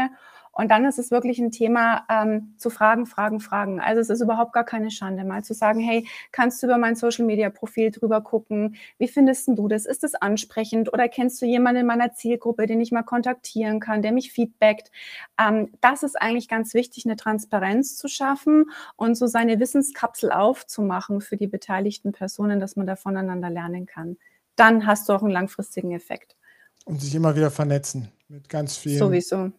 [0.60, 3.80] Und dann ist es wirklich ein Thema ähm, zu fragen, fragen, fragen.
[3.80, 6.98] Also es ist überhaupt gar keine Schande, mal zu sagen, hey, kannst du über mein
[6.98, 8.76] Social-Media-Profil drüber gucken?
[8.98, 9.86] Wie findest du das?
[9.86, 10.92] Ist es ansprechend?
[10.92, 14.92] Oder kennst du jemanden in meiner Zielgruppe, den ich mal kontaktieren kann, der mich feedbackt?
[15.40, 18.66] Ähm, das ist eigentlich ganz wichtig, eine Transparenz zu schaffen
[18.98, 24.18] und so seine Wissenskapsel aufzumachen für die beteiligten Personen, dass man da voneinander lernen kann.
[24.58, 26.36] Dann hast du auch einen langfristigen Effekt.
[26.84, 29.54] Und sich immer wieder vernetzen mit ganz vielen Sowieso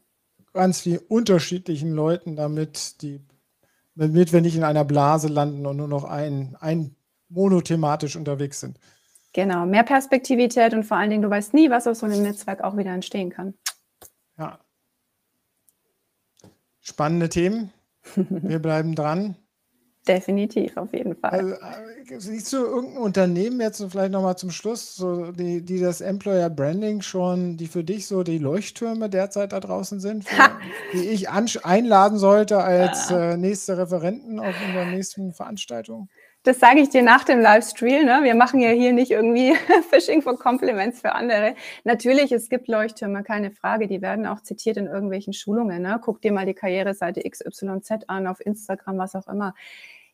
[0.53, 3.20] ganz vielen unterschiedlichen Leuten, damit die
[4.01, 6.96] damit wir nicht in einer Blase landen und nur noch ein, ein
[7.28, 8.78] monothematisch unterwegs sind.
[9.32, 12.62] Genau, mehr Perspektivität und vor allen Dingen, du weißt nie, was aus so einem Netzwerk
[12.62, 13.55] auch wieder entstehen kann.
[14.38, 14.59] Ja.
[16.80, 17.72] Spannende Themen.
[18.16, 19.36] Wir bleiben dran.
[20.09, 21.30] Definitiv, auf jeden Fall.
[21.30, 26.01] Also, äh, siehst du irgendein Unternehmen jetzt vielleicht nochmal zum Schluss, so die, die das
[26.01, 30.57] Employer Branding schon, die für dich so die Leuchttürme derzeit da draußen sind, für,
[30.94, 36.09] die ich einladen sollte als äh, nächste Referenten auf unserer nächsten Veranstaltung?
[36.43, 38.07] Das sage ich dir nach dem Livestream.
[38.07, 38.20] Ne?
[38.22, 39.55] Wir machen ja hier nicht irgendwie
[39.91, 41.55] Phishing for Compliments für andere.
[41.84, 43.86] Natürlich, es gibt Leuchttürme, keine Frage.
[43.86, 45.82] Die werden auch zitiert in irgendwelchen Schulungen.
[45.82, 46.01] Ne?
[46.03, 49.55] Guck dir mal die Karriereseite XYZ an, auf Instagram, was auch immer.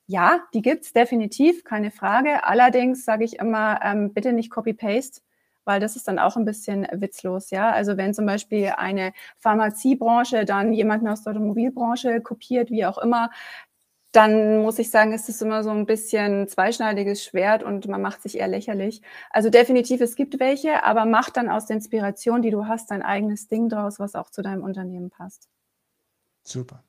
[0.09, 2.43] Ja, die gibt's definitiv, keine Frage.
[2.43, 5.21] Allerdings sage ich immer, ähm, bitte nicht Copy-Paste
[5.67, 7.71] weil das ist dann auch ein bisschen witzlos, ja.
[7.71, 13.31] Also wenn zum Beispiel eine Pharmaziebranche dann jemanden aus der Automobilbranche kopiert, wie auch immer,
[14.17, 18.23] dann muss ich sagen, ist es immer so ein bisschen zweischneidiges Schwert und man macht
[18.23, 19.03] sich eher lächerlich.
[19.31, 23.03] Also definitiv, es gibt welche, aber mach dann aus der Inspiration, die du hast, dein
[23.03, 25.49] eigenes Ding draus, was auch zu deinem Unternehmen passt.
[26.43, 26.83] Super.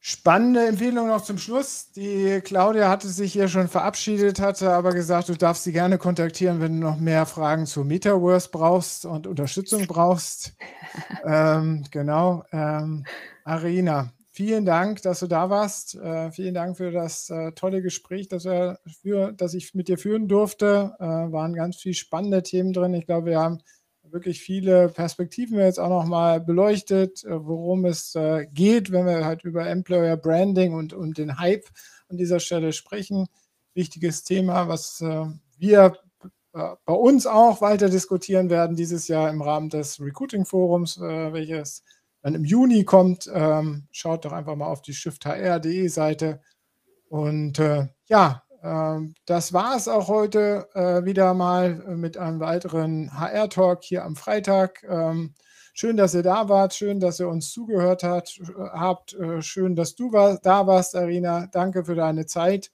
[0.00, 1.90] Spannende Empfehlung noch zum Schluss.
[1.90, 6.60] Die Claudia hatte sich hier schon verabschiedet, hatte aber gesagt, du darfst sie gerne kontaktieren,
[6.60, 10.52] wenn du noch mehr Fragen zu Metaverse brauchst und Unterstützung brauchst.
[11.24, 12.44] ähm, genau.
[12.52, 13.04] Ähm,
[13.44, 15.96] Arena, Vielen Dank, dass du da warst.
[15.96, 19.98] Äh, vielen Dank für das äh, tolle Gespräch, das, wir für, das ich mit dir
[19.98, 20.94] führen durfte.
[21.00, 22.94] Äh, waren ganz viele spannende Themen drin.
[22.94, 23.58] Ich glaube, wir haben
[24.04, 29.42] wirklich viele Perspektiven jetzt auch nochmal beleuchtet, äh, worum es äh, geht, wenn wir halt
[29.42, 31.66] über Employer Branding und, und den Hype
[32.08, 33.26] an dieser Stelle sprechen.
[33.74, 35.26] Wichtiges Thema, was äh,
[35.56, 35.96] wir
[36.52, 41.82] bei uns auch weiter diskutieren werden dieses Jahr im Rahmen des Recruiting Forums, welches
[42.28, 43.30] dann im Juni kommt.
[43.32, 46.40] Ähm, schaut doch einfach mal auf die shifthr.de Seite.
[47.08, 53.18] Und äh, ja, äh, das war es auch heute äh, wieder mal mit einem weiteren
[53.18, 54.84] HR-Talk hier am Freitag.
[54.86, 55.34] Ähm,
[55.72, 59.14] schön, dass ihr da wart, schön, dass ihr uns zugehört hat, habt.
[59.14, 61.46] Äh, schön, dass du war, da warst, Arina.
[61.46, 62.70] Danke für deine Zeit.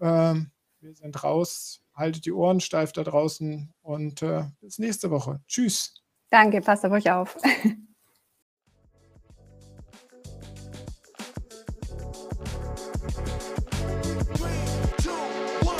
[0.00, 1.80] Ähm, wir sind raus.
[1.94, 5.40] Haltet die Ohren steif da draußen und äh, bis nächste Woche.
[5.46, 6.02] Tschüss.
[6.30, 7.36] Danke, passt auf euch auf.